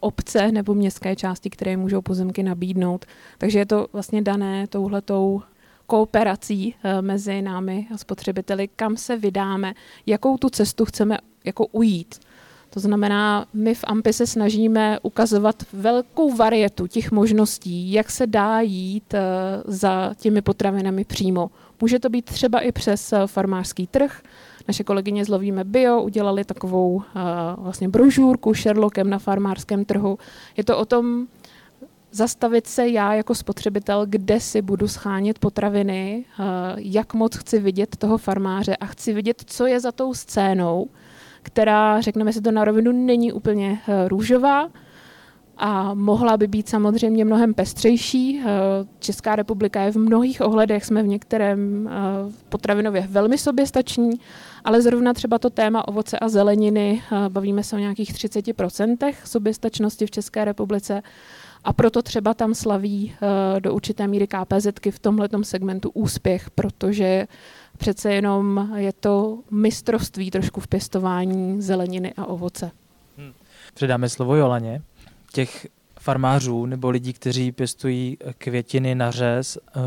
obce 0.00 0.52
nebo 0.52 0.74
městské 0.74 1.16
části, 1.16 1.50
které 1.50 1.76
můžou 1.76 2.02
pozemky 2.02 2.42
nabídnout. 2.42 3.04
Takže 3.38 3.58
je 3.58 3.66
to 3.66 3.86
vlastně 3.92 4.22
dané 4.22 4.66
touhletou 4.66 5.42
kooperací 5.86 6.74
uh, 6.74 7.02
mezi 7.02 7.42
námi 7.42 7.86
a 7.94 7.98
spotřebiteli, 7.98 8.68
kam 8.68 8.96
se 8.96 9.16
vydáme, 9.16 9.74
jakou 10.06 10.36
tu 10.36 10.48
cestu 10.48 10.84
chceme 10.84 11.18
jako 11.44 11.66
ujít. 11.66 12.20
To 12.70 12.80
znamená, 12.80 13.46
my 13.52 13.74
v 13.74 13.84
AMPI 13.86 14.12
se 14.12 14.26
snažíme 14.26 14.98
ukazovat 15.02 15.62
velkou 15.72 16.36
varietu 16.36 16.86
těch 16.86 17.10
možností, 17.12 17.92
jak 17.92 18.10
se 18.10 18.26
dá 18.26 18.60
jít 18.60 19.14
za 19.66 20.14
těmi 20.16 20.42
potravinami 20.42 21.04
přímo. 21.04 21.50
Může 21.80 21.98
to 21.98 22.08
být 22.08 22.24
třeba 22.24 22.60
i 22.60 22.72
přes 22.72 23.14
farmářský 23.26 23.86
trh, 23.86 24.22
naše 24.68 24.84
kolegyně 24.84 25.24
z 25.24 25.28
Lovíme 25.28 25.64
Bio 25.64 26.02
udělali 26.02 26.44
takovou 26.44 27.02
vlastně 27.56 27.88
brožurku 27.88 28.54
Sherlockem 28.54 29.10
na 29.10 29.18
farmářském 29.18 29.84
trhu. 29.84 30.18
Je 30.56 30.64
to 30.64 30.78
o 30.78 30.84
tom 30.84 31.26
zastavit 32.14 32.66
se 32.66 32.88
já 32.88 33.14
jako 33.14 33.34
spotřebitel, 33.34 34.06
kde 34.06 34.40
si 34.40 34.62
budu 34.62 34.88
schánět 34.88 35.38
potraviny, 35.38 36.24
uh, 36.38 36.44
jak 36.76 37.14
moc 37.14 37.36
chci 37.36 37.60
vidět 37.60 37.96
toho 37.96 38.18
farmáře 38.18 38.76
a 38.76 38.86
chci 38.86 39.12
vidět, 39.12 39.42
co 39.46 39.66
je 39.66 39.80
za 39.80 39.92
tou 39.92 40.14
scénou, 40.14 40.88
která, 41.42 42.00
řekneme 42.00 42.32
si 42.32 42.40
to 42.40 42.50
na 42.50 42.64
rovinu, 42.64 42.92
není 42.92 43.32
úplně 43.32 43.70
uh, 43.70 44.08
růžová, 44.08 44.68
a 45.56 45.94
mohla 45.94 46.36
by 46.36 46.46
být 46.46 46.68
samozřejmě 46.68 47.24
mnohem 47.24 47.54
pestřejší. 47.54 48.42
Česká 48.98 49.36
republika 49.36 49.82
je 49.82 49.92
v 49.92 49.96
mnohých 49.96 50.40
ohledech, 50.40 50.84
jsme 50.84 51.02
v 51.02 51.06
některém 51.06 51.90
potravinově 52.48 53.06
velmi 53.10 53.38
soběstační 53.38 54.20
ale 54.64 54.82
zrovna 54.82 55.12
třeba 55.12 55.38
to 55.38 55.50
téma 55.50 55.88
ovoce 55.88 56.18
a 56.18 56.28
zeleniny, 56.28 57.02
eh, 57.12 57.28
bavíme 57.28 57.62
se 57.62 57.76
o 57.76 57.78
nějakých 57.78 58.12
30% 58.12 59.16
soběstačnosti 59.24 60.06
v 60.06 60.10
České 60.10 60.44
republice, 60.44 61.02
a 61.64 61.72
proto 61.72 62.02
třeba 62.02 62.34
tam 62.34 62.54
slaví 62.54 63.12
eh, 63.56 63.60
do 63.60 63.74
určité 63.74 64.06
míry 64.06 64.26
KPZky 64.26 64.90
v 64.90 64.98
tomhle 64.98 65.28
segmentu 65.42 65.90
úspěch, 65.90 66.50
protože 66.50 67.26
přece 67.78 68.14
jenom 68.14 68.70
je 68.76 68.92
to 68.92 69.38
mistrovství 69.50 70.30
trošku 70.30 70.60
v 70.60 70.68
pěstování 70.68 71.62
zeleniny 71.62 72.14
a 72.16 72.26
ovoce. 72.26 72.70
Hmm. 73.18 73.32
Předáme 73.74 74.08
slovo 74.08 74.36
Jolaně. 74.36 74.82
Těch 75.32 75.66
farmářů 76.00 76.66
nebo 76.66 76.90
lidí, 76.90 77.12
kteří 77.12 77.52
pěstují 77.52 78.18
květiny 78.38 78.94
na 78.94 79.10
řez, 79.10 79.58
eh, 79.68 79.80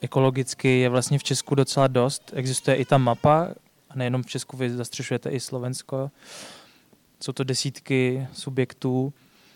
ekologicky 0.00 0.80
je 0.80 0.88
vlastně 0.88 1.18
v 1.18 1.24
Česku 1.24 1.54
docela 1.54 1.86
dost. 1.86 2.30
Existuje 2.34 2.76
i 2.76 2.84
ta 2.84 2.98
mapa, 2.98 3.48
a 3.90 3.98
nejenom 3.98 4.22
v 4.22 4.26
Česku, 4.26 4.56
vy 4.56 4.70
zastřešujete 4.70 5.30
i 5.30 5.40
Slovensko. 5.40 6.10
Jsou 7.20 7.32
to 7.32 7.44
desítky 7.44 8.26
subjektů. 8.32 9.12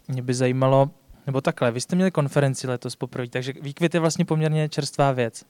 Mě 0.08 0.22
by 0.22 0.34
zajímalo, 0.34 0.90
nebo 1.26 1.40
takhle, 1.40 1.72
vy 1.72 1.80
jste 1.80 1.96
měli 1.96 2.10
konferenci 2.10 2.66
letos 2.66 2.96
poprvé, 2.96 3.28
takže 3.28 3.52
výkvět 3.62 3.94
je 3.94 4.00
vlastně 4.00 4.24
poměrně 4.24 4.68
čerstvá 4.68 5.12
věc. 5.12 5.44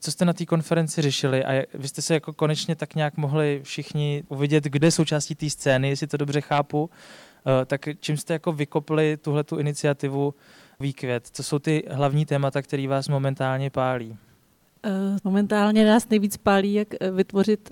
Co 0.00 0.10
jste 0.10 0.24
na 0.24 0.32
té 0.32 0.46
konferenci 0.46 1.02
řešili 1.02 1.44
a 1.44 1.64
vy 1.74 1.88
jste 1.88 2.02
se 2.02 2.14
jako 2.14 2.32
konečně 2.32 2.76
tak 2.76 2.94
nějak 2.94 3.16
mohli 3.16 3.60
všichni 3.64 4.24
uvidět, 4.28 4.64
kde 4.64 4.90
součástí 4.90 5.34
té 5.34 5.50
scény, 5.50 5.88
jestli 5.88 6.06
to 6.06 6.16
dobře 6.16 6.40
chápu, 6.40 6.90
eh, 7.62 7.64
tak 7.64 7.88
čím 8.00 8.16
jste 8.16 8.32
jako 8.32 8.52
vykopli 8.52 9.16
tuhle 9.16 9.44
tu 9.44 9.58
iniciativu 9.58 10.34
Výkvět? 10.80 11.28
Co 11.32 11.42
jsou 11.42 11.58
ty 11.58 11.84
hlavní 11.90 12.26
témata, 12.26 12.62
které 12.62 12.88
vás 12.88 13.08
momentálně 13.08 13.70
pálí? 13.70 14.16
Eh, 14.84 14.90
momentálně 15.24 15.84
nás 15.84 16.08
nejvíc 16.08 16.36
pálí, 16.36 16.74
jak 16.74 16.88
eh, 17.00 17.10
vytvořit 17.10 17.70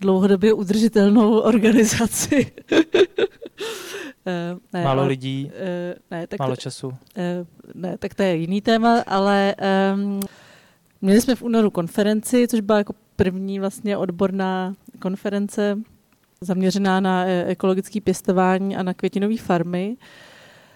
dlouhodobě 0.00 0.52
udržitelnou 0.52 1.38
organizaci. 1.40 2.52
Uh, 4.26 4.58
ne, 4.72 4.84
málo 4.84 5.00
ale, 5.00 5.08
lidí, 5.08 5.50
uh, 5.54 5.98
ne, 6.10 6.26
tak 6.26 6.38
málo 6.38 6.56
to, 6.56 6.60
času. 6.60 6.88
Uh, 6.88 6.94
ne, 7.74 7.98
tak 7.98 8.14
to 8.14 8.22
je 8.22 8.36
jiný 8.36 8.60
téma, 8.60 9.00
ale 9.06 9.54
um, 9.94 10.20
měli 11.02 11.20
jsme 11.20 11.34
v 11.34 11.42
únoru 11.42 11.70
konferenci, 11.70 12.48
což 12.48 12.60
byla 12.60 12.78
jako 12.78 12.94
první 13.16 13.60
vlastně 13.60 13.96
odborná 13.96 14.74
konference 14.98 15.78
zaměřená 16.40 17.00
na 17.00 17.24
ekologické 17.24 18.00
pěstování 18.00 18.76
a 18.76 18.82
na 18.82 18.94
květinové 18.94 19.36
farmy. 19.36 19.96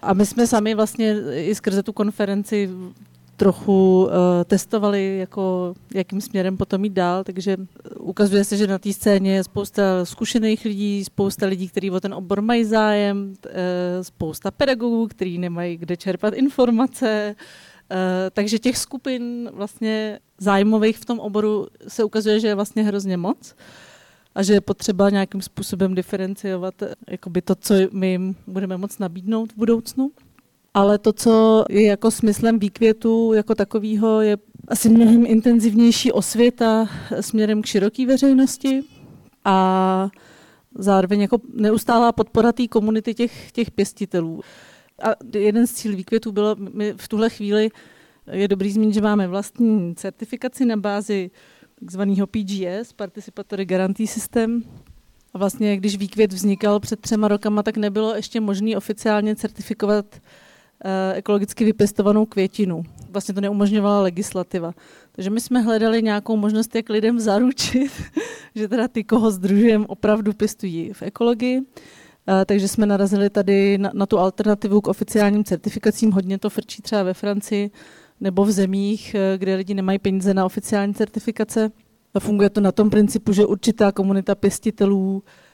A 0.03 0.15
my 0.15 0.27
jsme 0.27 0.47
sami 0.47 0.75
vlastně 0.75 1.17
i 1.35 1.55
skrze 1.55 1.83
tu 1.83 1.93
konferenci 1.93 2.71
trochu 3.39 4.05
uh, 4.05 4.11
testovali, 4.45 5.19
jako, 5.19 5.75
jakým 5.95 6.21
směrem 6.21 6.57
potom 6.57 6.85
jít 6.85 6.93
dál, 6.93 7.25
takže 7.25 7.57
ukazuje 7.99 8.45
se, 8.45 8.57
že 8.57 8.67
na 8.67 8.79
té 8.79 8.93
scéně 8.93 9.35
je 9.35 9.45
spousta 9.45 10.05
zkušených 10.05 10.65
lidí, 10.65 11.05
spousta 11.05 11.47
lidí, 11.47 11.69
kteří 11.69 11.91
o 11.91 12.01
ten 12.01 12.15
obor 12.15 12.43
mají 12.43 12.65
zájem, 12.65 13.35
uh, 13.47 13.53
spousta 14.03 14.51
pedagogů, 14.51 15.07
kteří 15.07 15.39
nemají 15.39 15.77
kde 15.77 15.97
čerpat 15.97 16.35
informace, 16.35 17.35
uh, 17.39 17.97
takže 18.33 18.59
těch 18.59 18.79
skupin 18.79 19.51
vlastně 19.53 20.19
zájmových 20.39 20.99
v 20.99 21.05
tom 21.05 21.21
oboru 21.21 21.67
se 21.89 22.05
ukazuje, 22.05 22.41
že 22.41 22.49
je 22.49 22.55
vlastně 22.55 22.83
hrozně 22.83 23.17
moc 23.17 23.55
a 24.35 24.43
že 24.43 24.53
je 24.53 24.61
potřeba 24.61 25.11
nějakým 25.11 25.43
způsobem 25.43 25.95
diferenciovat 25.95 26.75
jakoby 27.09 27.43
to, 27.43 27.55
co 27.55 27.75
my 27.93 28.11
jim 28.11 28.37
budeme 28.47 28.77
moc 28.77 28.99
nabídnout 28.99 29.53
v 29.53 29.57
budoucnu 29.57 30.11
ale 30.79 30.99
to, 30.99 31.13
co 31.13 31.65
je 31.71 31.83
jako 31.83 32.11
smyslem 32.11 32.59
výkvětu 32.59 33.33
jako 33.33 33.55
takového, 33.55 34.21
je 34.21 34.37
asi 34.69 34.89
mnohem 34.89 35.27
intenzivnější 35.27 36.13
osvěta 36.13 36.89
směrem 37.21 37.63
k 37.63 37.67
široké 37.67 38.07
veřejnosti 38.07 38.81
a 39.45 40.09
zároveň 40.75 41.21
jako 41.21 41.39
neustálá 41.55 42.13
podpora 42.13 42.53
té 42.53 42.69
komunity 42.69 43.15
těch, 43.15 43.53
těch 43.53 43.71
pěstitelů. 43.71 44.41
A 45.03 45.09
jeden 45.35 45.67
z 45.67 45.73
cílů 45.73 45.97
výkvětu 45.97 46.33
bylo, 46.33 46.57
my 46.75 46.95
v 46.97 47.09
tuhle 47.09 47.31
chvíli 47.31 47.71
je 48.33 48.49
dobrý 48.49 48.73
zmínit, 48.73 48.95
že 48.95 49.01
máme 49.01 49.29
vlastní 49.29 49.95
certifikaci 49.95 50.65
na 50.65 50.77
bázi 50.77 51.31
takzvaného 51.81 52.27
PGS, 52.27 52.93
Participatory 52.93 53.65
Guarantee 53.67 54.07
System. 54.07 54.63
A 55.35 55.39
vlastně, 55.39 55.77
když 55.77 55.97
výkvět 55.97 56.33
vznikal 56.33 56.81
před 56.81 57.01
třema 57.01 57.29
rokama, 57.29 57.63
tak 57.63 57.77
nebylo 57.77 58.15
ještě 58.15 58.41
možné 58.41 58.77
oficiálně 58.77 59.37
certifikovat 59.37 60.07
ekologicky 61.15 61.65
vypěstovanou 61.65 62.27
květinu. 62.27 62.83
Vlastně 63.11 63.35
to 63.35 63.41
neumožňovala 63.41 64.03
legislativa. 64.03 64.75
Takže 65.13 65.31
my 65.31 65.41
jsme 65.41 65.61
hledali 65.61 66.03
nějakou 66.03 66.37
možnost, 66.37 66.75
jak 66.75 66.89
lidem 66.89 67.21
zaručit, 67.21 67.93
že 68.55 68.69
teda 68.69 68.89
ty, 68.89 69.05
koho 69.05 69.31
združujeme, 69.31 69.87
opravdu 69.89 70.33
pěstují 70.33 70.93
v 70.93 71.03
ekologii. 71.03 71.59
Uh, 71.59 71.65
takže 72.47 72.69
jsme 72.69 72.87
narazili 72.87 73.31
tady 73.31 73.79
na, 73.79 73.91
na 73.95 74.07
tu 74.07 74.19
alternativu 74.19 74.81
k 74.81 74.87
oficiálním 74.87 75.45
certifikacím. 75.45 76.13
Hodně 76.13 76.39
to 76.39 76.51
frčí 76.51 76.83
třeba 76.83 77.03
ve 77.03 77.15
Francii 77.15 77.71
nebo 78.21 78.45
v 78.45 78.51
zemích, 78.51 79.15
eh, 79.15 79.39
kde 79.39 79.55
lidi 79.55 79.75
nemají 79.75 79.99
peníze 79.99 80.35
na 80.35 80.45
oficiální 80.45 80.95
certifikace. 80.95 81.71
A 82.15 82.21
funguje 82.21 82.51
to 82.51 82.61
na 82.61 82.73
tom 82.73 82.91
principu, 82.91 83.33
že 83.33 83.47
určitá 83.47 83.93
komunita 83.93 84.35
pěstitelů 84.35 85.23
Eh, 85.23 85.48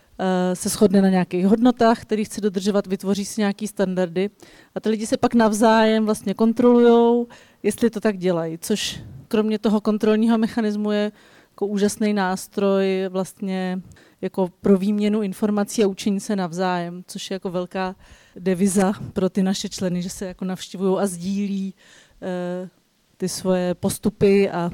se 0.55 0.69
shodne 0.69 1.03
na 1.03 1.09
nějakých 1.09 1.47
hodnotách, 1.47 2.03
který 2.03 2.25
chce 2.25 2.41
dodržovat, 2.41 2.87
vytvoří 2.87 3.25
si 3.25 3.41
nějaký 3.41 3.69
standardy 3.69 4.31
a 4.75 4.81
ty 4.81 4.89
lidi 4.89 5.07
se 5.07 5.17
pak 5.17 5.35
navzájem 5.35 6.05
vlastně 6.05 6.35
kontrolují, 6.35 7.27
jestli 7.63 7.91
to 7.91 8.01
tak 8.01 8.19
dělají, 8.19 8.59
což 8.59 9.01
kromě 9.29 9.59
toho 9.59 9.81
kontrolního 9.81 10.39
mechanismu 10.39 10.91
je 10.91 11.13
jako 11.51 11.67
úžasný 11.67 12.13
nástroj 12.13 13.07
vlastně 13.09 13.81
jako 14.21 14.49
pro 14.61 14.79
výměnu 14.79 15.23
informací 15.23 15.85
a 15.85 15.87
učení 15.87 16.21
se 16.21 16.37
navzájem, 16.37 17.05
což 17.07 17.31
je 17.31 17.35
jako 17.35 17.51
velká 17.51 17.97
deviza 18.37 18.93
pro 19.13 19.29
ty 19.29 19.43
naše 19.43 19.69
členy, 19.69 20.03
že 20.03 20.11
se 20.11 20.27
jako 20.27 20.45
navštěvují 20.45 20.99
a 20.99 21.07
sdílí 21.07 21.75
uh, 21.75 22.69
ty 23.17 23.29
svoje 23.29 23.75
postupy 23.75 24.51
a 24.51 24.71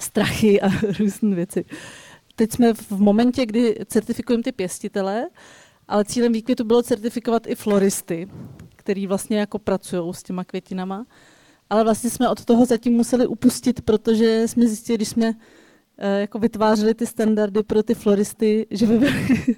strachy 0.00 0.60
a 0.60 0.68
různé 0.98 1.36
věci. 1.36 1.64
Teď 2.36 2.52
jsme 2.52 2.74
v 2.74 2.90
momentě, 2.90 3.46
kdy 3.46 3.76
certifikujeme 3.86 4.42
ty 4.42 4.52
pěstitele, 4.52 5.28
ale 5.88 6.04
cílem 6.04 6.32
výkvětu 6.32 6.64
bylo 6.64 6.82
certifikovat 6.82 7.46
i 7.46 7.54
floristy, 7.54 8.28
který 8.76 9.06
vlastně 9.06 9.38
jako 9.38 9.58
pracují 9.58 10.14
s 10.14 10.22
těma 10.22 10.44
květinama. 10.44 11.06
Ale 11.70 11.84
vlastně 11.84 12.10
jsme 12.10 12.28
od 12.28 12.44
toho 12.44 12.64
zatím 12.64 12.92
museli 12.92 13.26
upustit, 13.26 13.80
protože 13.80 14.48
jsme 14.48 14.66
zjistili, 14.66 14.96
když 14.96 15.08
jsme 15.08 15.32
eh, 15.98 16.20
jako 16.20 16.38
vytvářeli 16.38 16.94
ty 16.94 17.06
standardy 17.06 17.62
pro 17.62 17.82
ty 17.82 17.94
floristy, 17.94 18.66
že 18.70 18.86
by 18.86 18.98
byly 18.98 19.14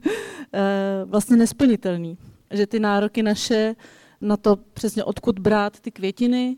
eh, 0.52 1.04
vlastně 1.04 1.36
nesplnitelný. 1.36 2.18
Že 2.50 2.66
ty 2.66 2.80
nároky 2.80 3.22
naše 3.22 3.74
na 4.20 4.36
to 4.36 4.56
přesně 4.56 5.04
odkud 5.04 5.38
brát 5.38 5.80
ty 5.80 5.90
květiny, 5.90 6.56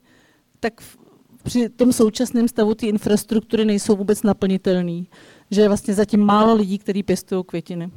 tak 0.61 0.83
při 1.43 1.69
tom 1.69 1.93
současném 1.93 2.49
stavu 2.49 2.75
ty 2.75 2.87
infrastruktury 2.87 3.65
nejsou 3.65 3.97
vůbec 3.97 4.23
naplnitelné 4.23 5.03
že 5.51 5.61
je 5.61 5.69
vlastně 5.69 5.95
zatím 5.95 6.25
málo 6.25 6.55
lidí, 6.55 6.79
kteří 6.79 7.03
pěstují 7.03 7.45
květiny. 7.45 7.91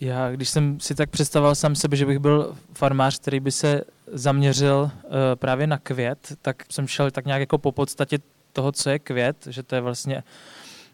Já, 0.00 0.30
když 0.30 0.48
jsem 0.48 0.80
si 0.80 0.94
tak 0.94 1.10
představoval 1.10 1.54
sám 1.54 1.74
sebe, 1.74 1.96
že 1.96 2.06
bych 2.06 2.18
byl 2.18 2.56
farmář, 2.74 3.18
který 3.18 3.40
by 3.40 3.52
se 3.52 3.82
zaměřil 4.12 4.90
uh, 4.92 5.10
právě 5.34 5.66
na 5.66 5.78
květ, 5.78 6.32
tak 6.42 6.62
jsem 6.70 6.86
šel 6.86 7.10
tak 7.10 7.26
nějak 7.26 7.40
jako 7.40 7.58
po 7.58 7.72
podstatě 7.72 8.18
toho, 8.52 8.72
co 8.72 8.90
je 8.90 8.98
květ, 8.98 9.36
že 9.50 9.62
to 9.62 9.74
je 9.74 9.80
vlastně 9.80 10.22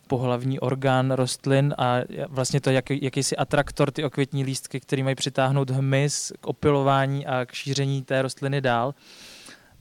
pohlavní 0.07 0.61
orgán 0.61 1.11
rostlin 1.11 1.75
a 1.79 1.97
vlastně 2.29 2.61
to 2.61 2.71
jak, 2.71 2.91
jakýsi 2.91 3.37
atraktor, 3.37 3.91
ty 3.91 4.05
okvětní 4.05 4.45
lístky, 4.45 4.81
které 4.81 5.03
mají 5.03 5.17
přitáhnout 5.17 5.71
hmyz 5.71 6.33
k 6.41 6.47
opilování 6.47 7.27
a 7.27 7.47
k 7.47 7.53
šíření 7.53 8.03
té 8.03 8.23
rostliny 8.23 8.61
dál. 8.61 8.95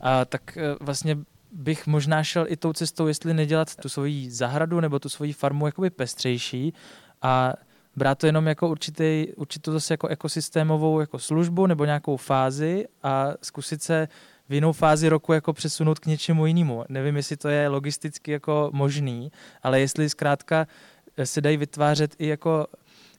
A 0.02 0.26
tak 0.26 0.58
e, 0.58 0.76
vlastně 0.80 1.18
bych 1.54 1.88
možná 1.88 2.24
šel 2.24 2.46
i 2.50 2.58
tou 2.58 2.74
cestou, 2.74 3.08
jestli 3.08 3.34
nedělat 3.34 3.76
tu 3.76 3.90
svoji 3.90 4.32
zahradu 4.32 4.80
nebo 4.80 5.00
tu 5.00 5.10
svoji 5.10 5.34
farmu 5.34 5.66
jakoby 5.66 5.90
pestřejší 5.90 6.74
a 7.22 7.54
brát 7.96 8.18
to 8.18 8.26
jenom 8.26 8.48
jako 8.48 8.70
určitý, 8.70 9.28
určitou 9.36 9.72
zase 9.72 9.94
jako 9.94 10.08
ekosystémovou 10.08 11.00
jako 11.00 11.20
službu 11.20 11.68
nebo 11.68 11.86
nějakou 11.86 12.18
fázi 12.18 12.86
a 13.04 13.34
zkusit 13.42 13.84
se 13.84 14.08
v 14.50 14.54
jinou 14.54 14.72
fázi 14.72 15.10
roku 15.10 15.34
jako 15.34 15.54
přesunout 15.54 16.00
k 16.00 16.06
něčemu 16.06 16.46
jinému. 16.46 16.84
Nevím, 16.90 17.16
jestli 17.16 17.38
to 17.38 17.48
je 17.48 17.68
logisticky 17.68 18.32
jako 18.32 18.70
možný, 18.74 19.32
ale 19.64 19.80
jestli 19.80 20.10
zkrátka 20.10 20.68
se 21.24 21.42
dají 21.42 21.58
vytvářet 21.58 22.16
i 22.20 22.28
jako 22.28 22.68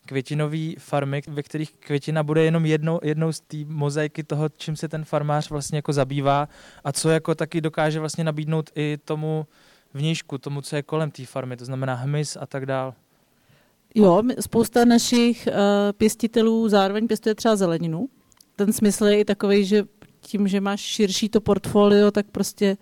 květinové 0.07 0.73
farmy, 0.79 1.23
ve 1.29 1.43
kterých 1.43 1.73
květina 1.73 2.23
bude 2.23 2.45
jenom 2.45 2.67
jednou, 2.67 3.01
jednou 3.03 3.33
z 3.33 3.41
té 3.41 3.57
mozaiky 3.67 4.25
toho, 4.25 4.49
čím 4.49 4.77
se 4.77 4.89
ten 4.89 5.05
farmář 5.05 5.51
vlastně 5.51 5.79
jako 5.79 5.93
zabývá 5.93 6.49
a 6.85 6.93
co 6.93 7.11
jako 7.11 7.35
taky 7.35 7.61
dokáže 7.61 8.01
vlastně 8.01 8.25
nabídnout 8.25 8.71
i 8.75 8.99
tomu 9.05 9.47
vnějšku, 9.95 10.39
tomu, 10.39 10.61
co 10.61 10.77
je 10.77 10.83
kolem 10.83 11.11
té 11.11 11.27
farmy, 11.27 11.57
to 11.57 11.65
znamená 11.65 11.95
hmyz 11.95 12.37
a 12.41 12.47
tak 12.47 12.67
dál. 12.67 12.95
Jo, 13.95 14.23
spousta 14.41 14.85
našich 14.85 15.49
uh, 15.49 15.55
pěstitelů 15.93 16.69
zároveň 16.69 17.07
pěstuje 17.07 17.35
třeba 17.35 17.57
zeleninu. 17.57 18.09
Ten 18.57 18.73
smysl 18.73 19.05
je 19.05 19.21
i 19.21 19.25
takový, 19.25 19.65
že 19.65 19.85
tím, 20.21 20.49
že 20.49 20.61
máš 20.61 20.81
širší 20.81 21.29
to 21.29 21.41
portfolio, 21.41 22.11
tak 22.11 22.27
prostě 22.33 22.77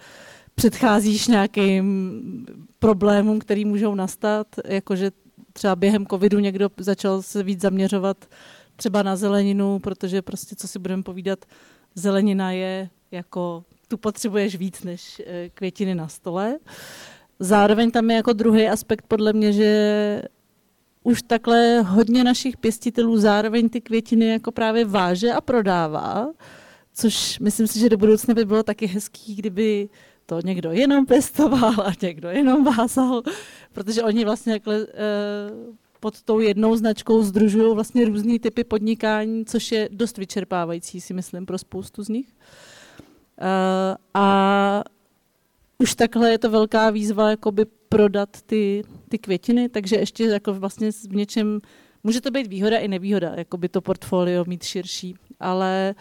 předcházíš 0.55 1.29
nějakým 1.29 2.47
problémům, 2.79 3.39
který 3.39 3.65
můžou 3.65 3.95
nastat, 3.95 4.47
jakože 4.65 5.11
třeba 5.53 5.77
během 5.77 6.07
covidu 6.07 6.39
někdo 6.39 6.71
začal 6.79 7.23
se 7.23 7.43
víc 7.43 7.61
zaměřovat 7.61 8.17
třeba 8.77 9.03
na 9.03 9.17
zeleninu, 9.17 9.79
protože 9.79 10.23
prostě, 10.23 10.57
co 10.57 10.69
si 10.69 10.79
budeme 10.79 11.03
povídat, 11.03 11.45
zelenina 11.95 12.53
je 12.53 12.91
jako, 13.11 13.65
tu 13.89 13.97
potřebuješ 13.97 14.57
víc 14.57 14.83
než 14.83 15.23
eh, 15.27 15.49
květiny 15.49 15.95
na 15.95 16.09
stole. 16.09 16.59
Zároveň 17.39 17.91
tam 17.91 18.11
je 18.11 18.17
jako 18.17 18.33
druhý 18.33 18.69
aspekt 18.69 19.05
podle 19.09 19.33
mě, 19.33 19.53
že 19.53 20.23
už 21.03 21.23
takhle 21.23 21.81
hodně 21.81 22.25
našich 22.25 22.57
pěstitelů 22.57 23.17
zároveň 23.19 23.69
ty 23.69 23.81
květiny 23.81 24.29
jako 24.29 24.53
právě 24.53 24.85
váže 24.85 25.33
a 25.33 25.41
prodává, 25.41 26.29
což 26.95 27.39
myslím 27.39 27.67
si, 27.67 27.79
že 27.79 27.89
do 27.89 27.97
budoucna 27.97 28.35
by 28.35 28.45
bylo 28.45 28.63
taky 28.63 28.87
hezký, 28.87 29.35
kdyby 29.35 29.89
to 30.27 30.41
někdo 30.45 30.73
jenom 30.73 31.07
pestoval 31.07 31.75
a 31.81 31.93
někdo 32.03 32.29
jenom 32.29 32.65
vázal, 32.65 33.23
protože 33.73 34.03
oni 34.03 34.25
vlastně 34.25 34.53
takhle 34.53 34.79
uh, 34.81 35.75
pod 36.01 36.23
tou 36.23 36.41
jednou 36.41 36.77
značkou 36.77 37.23
združují 37.23 37.75
vlastně 37.75 38.05
různé 38.05 38.39
typy 38.39 38.65
podnikání, 38.65 39.45
což 39.45 39.73
je 39.73 39.89
dost 39.93 40.19
vyčerpávající, 40.19 41.01
si 41.01 41.15
myslím, 41.15 41.47
pro 41.47 41.59
spoustu 41.59 42.05
z 42.05 42.09
nich. 42.09 42.27
Uh, 43.41 43.97
a 44.15 44.85
už 45.79 45.95
takhle 45.95 46.31
je 46.31 46.39
to 46.39 46.51
velká 46.51 46.91
výzva 46.91 47.31
jakoby 47.31 47.67
prodat 47.89 48.43
ty, 48.47 48.83
ty 49.09 49.19
květiny, 49.19 49.69
takže 49.69 49.97
ještě 49.97 50.25
jako 50.25 50.55
vlastně 50.55 50.93
v 50.93 51.15
něčem, 51.15 51.61
může 52.05 52.21
to 52.21 52.31
být 52.31 52.47
výhoda 52.47 52.79
i 52.79 52.89
nevýhoda, 52.89 53.33
jakoby 53.37 53.69
to 53.69 53.81
portfolio 53.81 54.45
mít 54.45 54.63
širší, 54.63 55.15
ale 55.41 55.95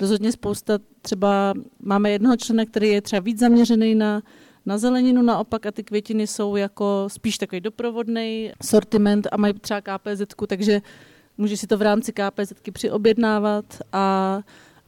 rozhodně 0.00 0.32
spousta, 0.32 0.78
třeba 1.02 1.54
máme 1.80 2.10
jednoho 2.10 2.36
člena, 2.36 2.64
který 2.64 2.88
je 2.88 3.02
třeba 3.02 3.20
víc 3.20 3.38
zaměřený 3.38 3.94
na, 3.94 4.22
na 4.68 4.78
zeleninu 4.78 5.22
naopak 5.22 5.66
a 5.66 5.70
ty 5.70 5.84
květiny 5.84 6.26
jsou 6.26 6.56
jako 6.56 7.04
spíš 7.08 7.38
takový 7.38 7.60
doprovodný 7.60 8.52
sortiment 8.62 9.26
a 9.32 9.36
mají 9.36 9.54
třeba 9.54 9.80
KPZ, 9.80 10.22
takže 10.46 10.80
může 11.38 11.56
si 11.56 11.66
to 11.66 11.78
v 11.78 11.82
rámci 11.82 12.12
KPZ 12.12 12.52
přiobjednávat 12.72 13.64
a 13.92 14.38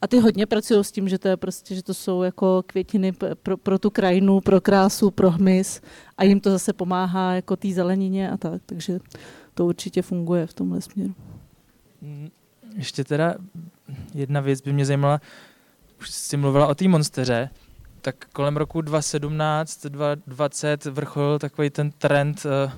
a 0.03 0.07
ty 0.07 0.19
hodně 0.19 0.45
pracují 0.45 0.83
s 0.83 0.91
tím, 0.91 1.09
že 1.09 1.19
to 1.19 1.27
je 1.27 1.37
prostě, 1.37 1.75
že 1.75 1.83
to 1.83 1.93
jsou 1.93 2.21
jako 2.21 2.63
květiny 2.65 3.11
pro, 3.43 3.57
pro 3.57 3.79
tu 3.79 3.89
krajinu, 3.89 4.41
pro 4.41 4.61
krásu, 4.61 5.11
pro 5.11 5.31
hmyz 5.31 5.81
a 6.17 6.23
jim 6.23 6.39
to 6.39 6.51
zase 6.51 6.73
pomáhá 6.73 7.33
jako 7.33 7.55
té 7.55 7.73
zelenině 7.73 8.31
a 8.31 8.37
tak, 8.37 8.61
takže 8.65 8.99
to 9.53 9.65
určitě 9.65 10.01
funguje 10.01 10.47
v 10.47 10.53
tomhle 10.53 10.81
směru. 10.81 11.13
Mm, 12.01 12.29
ještě 12.75 13.03
teda 13.03 13.35
jedna 14.13 14.41
věc 14.41 14.61
by 14.61 14.73
mě 14.73 14.85
zajímala, 14.85 15.21
už 15.99 16.09
jsi 16.09 16.37
mluvila 16.37 16.67
o 16.67 16.75
té 16.75 16.87
monsteře, 16.87 17.49
tak 18.01 18.15
kolem 18.33 18.57
roku 18.57 18.81
2017, 18.81 19.85
2020 19.85 20.85
vrcholil 20.85 21.39
takový 21.39 21.69
ten 21.69 21.91
trend 21.91 22.45
uh, 22.45 22.71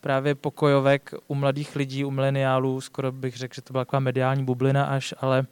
právě 0.00 0.34
pokojovek 0.34 1.14
u 1.28 1.34
mladých 1.34 1.76
lidí, 1.76 2.04
u 2.04 2.10
mileniálů, 2.10 2.80
skoro 2.80 3.12
bych 3.12 3.36
řekl, 3.36 3.54
že 3.54 3.62
to 3.62 3.72
byla 3.72 3.84
taková 3.84 4.00
mediální 4.00 4.44
bublina 4.44 4.84
až, 4.84 5.14
ale 5.20 5.46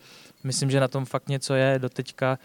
myslím, 0.45 0.71
že 0.71 0.81
na 0.81 0.89
tom 0.89 1.05
fakt 1.05 1.29
něco 1.29 1.55
je 1.55 1.79
do 1.79 1.89
teďka. 1.89 2.39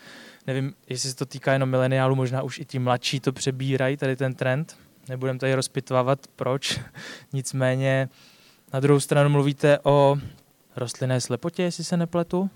Nevím, 0.48 0.74
jestli 0.90 1.10
se 1.10 1.16
to 1.16 1.26
týká 1.26 1.54
jenom 1.54 1.70
mileniálů, 1.70 2.16
možná 2.16 2.42
už 2.42 2.60
i 2.60 2.66
ti 2.66 2.80
mladší 2.80 3.20
to 3.20 3.34
přebírají, 3.34 3.98
tady 3.98 4.16
ten 4.16 4.34
trend. 4.34 4.78
Nebudem 5.10 5.40
tady 5.40 5.56
rozpitvávat, 5.56 6.20
proč. 6.36 6.80
Nicméně 7.34 8.10
na 8.74 8.80
druhou 8.80 9.00
stranu 9.00 9.30
mluvíte 9.30 9.80
o 9.84 10.18
rostlinné 10.76 11.22
slepotě, 11.22 11.64
jestli 11.64 11.84
se 11.84 11.98
nepletu, 11.98 12.50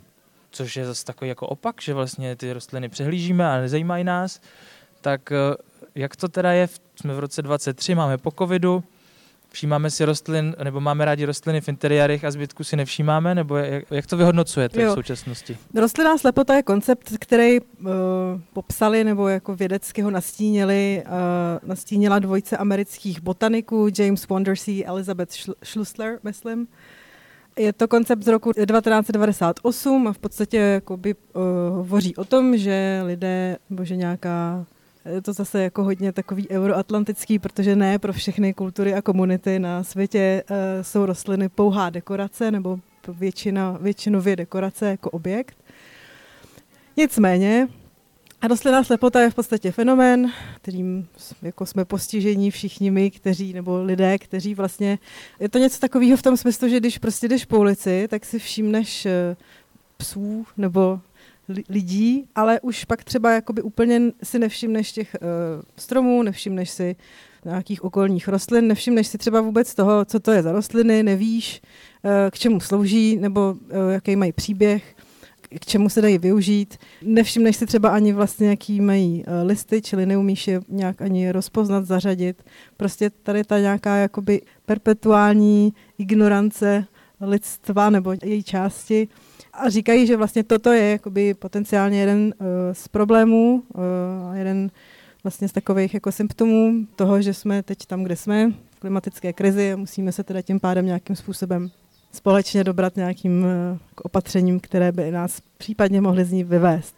což 0.58 0.78
je 0.78 0.86
zase 0.86 1.06
takový 1.06 1.30
jako 1.30 1.48
opak, 1.48 1.82
že 1.82 1.94
vlastně 1.94 2.36
ty 2.36 2.54
rostliny 2.54 2.90
přehlížíme 2.90 3.50
a 3.52 3.62
nezajímají 3.62 4.04
nás. 4.04 4.42
Tak 5.02 5.32
eh, 5.32 5.56
jak 5.96 6.16
to 6.16 6.28
teda 6.28 6.52
je? 6.52 6.70
Jsme 6.96 7.14
v 7.14 7.20
roce 7.20 7.42
23, 7.42 7.96
máme 7.96 8.18
po 8.18 8.32
covidu, 8.32 8.84
Všímáme 9.52 9.92
si 9.92 10.06
rostlin, 10.06 10.56
nebo 10.64 10.80
máme 10.80 11.06
rádi 11.06 11.26
rostliny 11.26 11.62
v 11.62 11.70
interiérech 11.70 12.24
a 12.24 12.32
zbytku 12.32 12.64
si 12.64 12.76
nevšímáme, 12.76 13.36
nebo 13.36 13.58
jak, 13.58 13.84
jak 13.92 14.06
to 14.08 14.18
vyhodnocujete 14.18 14.82
jo. 14.82 14.92
v 14.92 14.94
současnosti? 14.94 15.58
Rostlinná 15.76 16.18
slepota 16.18 16.56
je 16.56 16.64
koncept, 16.64 17.14
který 17.20 17.60
uh, 17.62 17.88
popsali 18.54 19.04
nebo 19.04 19.28
jako 19.28 19.56
vědecky 19.56 20.02
ho 20.02 20.12
nastínili, 20.12 21.04
uh, 21.06 21.70
nastínila 21.70 22.20
dvojce 22.20 22.58
amerických 22.58 23.22
botaniků 23.22 23.88
James 24.00 24.28
Wondersea, 24.28 24.88
Elizabeth 24.88 25.32
Schlussler, 25.64 26.20
myslím. 26.24 26.68
Je 27.58 27.74
to 27.74 27.88
koncept 27.88 28.24
z 28.24 28.28
roku 28.28 28.54
1998 28.54 30.08
a 30.08 30.14
v 30.14 30.18
podstatě 30.18 30.58
jakoby, 30.58 31.16
uh, 31.16 31.42
hovoří 31.76 32.16
o 32.16 32.26
tom, 32.26 32.58
že 32.58 33.02
lidé, 33.06 33.58
nebo 33.70 33.86
že 33.86 33.96
nějaká 33.96 34.66
je 35.16 35.22
to 35.22 35.34
zase 35.34 35.64
jako 35.64 35.84
hodně 35.84 36.12
takový 36.12 36.50
euroatlantický, 36.50 37.40
protože 37.40 37.76
ne 37.76 38.00
pro 38.00 38.14
všechny 38.14 38.54
kultury 38.54 38.94
a 38.94 39.02
komunity 39.02 39.60
na 39.60 39.84
světě 39.84 40.44
uh, 40.50 40.56
jsou 40.82 41.06
rostliny 41.06 41.50
pouhá 41.50 41.90
dekorace 41.90 42.52
nebo 42.52 42.80
většina, 43.08 43.78
většinově 43.82 44.36
dekorace 44.36 44.90
jako 44.90 45.10
objekt. 45.10 45.58
Nicméně, 46.98 47.68
rostlinná 48.44 48.84
slepota 48.84 49.22
je 49.22 49.30
v 49.30 49.36
podstatě 49.36 49.72
fenomén, 49.72 50.32
kterým 50.62 51.08
jako 51.42 51.66
jsme 51.66 51.86
postižení 51.86 52.52
všichni 52.52 52.92
my, 52.92 53.12
kteří, 53.12 53.54
nebo 53.54 53.84
lidé, 53.84 54.18
kteří 54.18 54.56
vlastně, 54.56 55.00
je 55.40 55.50
to 55.50 55.58
něco 55.58 55.80
takového 55.80 56.18
v 56.18 56.22
tom 56.22 56.38
smyslu, 56.38 56.70
že 56.70 56.80
když 56.80 56.98
prostě 56.98 57.28
jdeš 57.28 57.46
po 57.46 57.60
ulici, 57.60 58.08
tak 58.10 58.26
si 58.26 58.40
všimneš 58.40 59.06
eh, 59.06 59.36
psů 59.98 60.46
nebo 60.58 61.00
lidí, 61.70 62.28
ale 62.36 62.60
už 62.60 62.86
pak 62.86 63.04
třeba 63.04 63.32
jakoby 63.32 63.62
úplně 63.62 64.02
si 64.24 64.40
nevšimneš 64.40 64.92
těch 64.92 65.16
uh, 65.22 65.28
stromů, 65.78 66.24
nevšimneš 66.24 66.70
si 66.70 66.96
nějakých 67.46 67.84
okolních 67.84 68.28
rostlin, 68.28 68.68
nevšimneš 68.68 69.08
si 69.08 69.18
třeba 69.18 69.42
vůbec 69.42 69.76
toho, 69.76 70.06
co 70.06 70.20
to 70.20 70.32
je 70.32 70.44
za 70.44 70.52
rostliny, 70.52 71.04
nevíš, 71.04 71.62
uh, 72.04 72.12
k 72.32 72.40
čemu 72.40 72.60
slouží, 72.60 73.18
nebo 73.18 73.52
uh, 73.52 73.92
jaký 73.92 74.16
mají 74.16 74.32
příběh, 74.32 74.96
k 75.60 75.66
čemu 75.66 75.90
se 75.90 76.02
dají 76.02 76.18
využít. 76.18 76.78
Nevšimneš 77.02 77.56
si 77.56 77.66
třeba 77.66 77.90
ani 77.90 78.14
vlastně, 78.14 78.50
jaký 78.50 78.82
mají 78.82 79.24
uh, 79.28 79.48
listy, 79.48 79.82
čili 79.82 80.06
neumíš 80.06 80.48
je 80.48 80.62
nějak 80.70 81.02
ani 81.02 81.32
rozpoznat, 81.32 81.86
zařadit. 81.86 82.44
Prostě 82.78 83.10
tady 83.10 83.44
ta 83.44 83.60
nějaká 83.60 83.96
jakoby 83.96 84.42
perpetuální 84.66 85.74
ignorance 85.98 86.86
lidstva 87.22 87.90
nebo 87.90 88.14
její 88.24 88.44
části 88.44 89.08
a 89.54 89.70
říkají, 89.70 90.08
že 90.08 90.18
vlastně 90.18 90.44
toto 90.44 90.72
je 90.72 90.92
jakoby 90.92 91.34
potenciálně 91.34 92.00
jeden 92.00 92.34
uh, 92.40 92.48
z 92.74 92.88
problémů, 92.88 93.64
uh, 93.74 93.84
jeden 94.38 94.72
vlastně 95.24 95.48
z 95.48 95.52
takových 95.52 95.94
jako 95.94 96.12
symptomů 96.12 96.88
toho, 96.96 97.22
že 97.22 97.34
jsme 97.34 97.64
teď 97.64 97.78
tam, 97.86 98.04
kde 98.04 98.16
jsme, 98.16 98.52
klimatické 98.80 99.34
krizi 99.34 99.74
a 99.74 99.78
musíme 99.78 100.12
se 100.12 100.24
teda 100.24 100.42
tím 100.42 100.60
pádem 100.60 100.86
nějakým 100.86 101.16
způsobem 101.16 101.72
společně 102.18 102.64
dobrat 102.64 102.96
nějakým 102.96 103.44
uh, 103.44 103.78
opatřením, 104.04 104.60
které 104.60 104.92
by 104.92 105.12
nás 105.12 105.42
případně 105.58 106.02
mohly 106.02 106.26
z 106.26 106.32
ní 106.32 106.44
vyvést. 106.44 106.96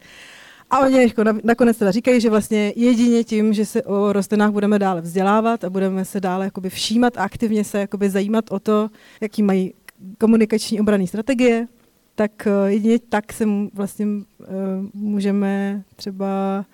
A 0.70 0.80
oni 0.80 1.02
jako 1.02 1.24
nakonec 1.44 1.78
teda 1.78 1.92
říkají, 1.92 2.22
že 2.22 2.30
vlastně 2.30 2.74
jedině 2.76 3.24
tím, 3.24 3.54
že 3.54 3.66
se 3.66 3.84
o 3.84 4.14
rostlinách 4.14 4.52
budeme 4.52 4.80
dále 4.80 5.02
vzdělávat 5.02 5.64
a 5.64 5.70
budeme 5.70 6.06
se 6.06 6.20
dále 6.20 6.46
jakoby 6.46 6.70
všímat 6.70 7.18
a 7.18 7.24
aktivně 7.24 7.64
se 7.64 7.80
jakoby 7.80 8.10
zajímat 8.10 8.46
o 8.52 8.60
to, 8.60 8.90
jaký 9.22 9.44
mají 9.44 9.74
komunikační 10.18 10.80
obrané 10.80 11.08
strategie, 11.08 11.68
tak 12.16 12.48
eh, 12.48 12.72
jedině 12.72 13.00
tak 13.00 13.34
se 13.34 13.46
vlastně 13.74 14.06
eh, 14.06 14.46
můžeme 14.94 15.84
třeba 15.96 16.66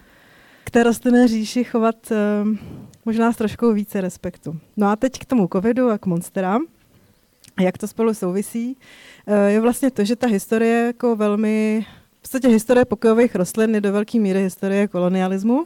k 0.64 0.70
té 0.70 0.84
rostlinné 0.84 1.28
říši 1.28 1.64
chovat 1.64 1.96
možná 3.06 3.34
s 3.34 3.38
troškou 3.38 3.74
více 3.74 4.02
respektu. 4.02 4.60
No 4.78 4.88
a 4.88 4.96
teď 4.96 5.20
k 5.20 5.26
tomu 5.26 5.48
covidu 5.54 5.90
a 5.90 5.98
k 5.98 6.06
monsterám. 6.06 6.66
Jak 7.60 7.78
to 7.78 7.88
spolu 7.88 8.14
souvisí, 8.14 8.78
uh, 9.28 9.36
je 9.46 9.62
vlastně 9.62 9.92
to, 9.92 10.06
že 10.06 10.16
ta 10.16 10.28
historie 10.28 10.86
jako 10.86 11.16
velmi, 11.16 11.86
v 12.18 12.22
podstatě 12.22 12.48
historie 12.48 12.86
pokojových 12.86 13.36
rostlin 13.36 13.76
je 13.76 13.82
do 13.82 13.92
velké 13.92 14.20
míry 14.20 14.44
historie 14.44 14.88
kolonialismu, 14.88 15.66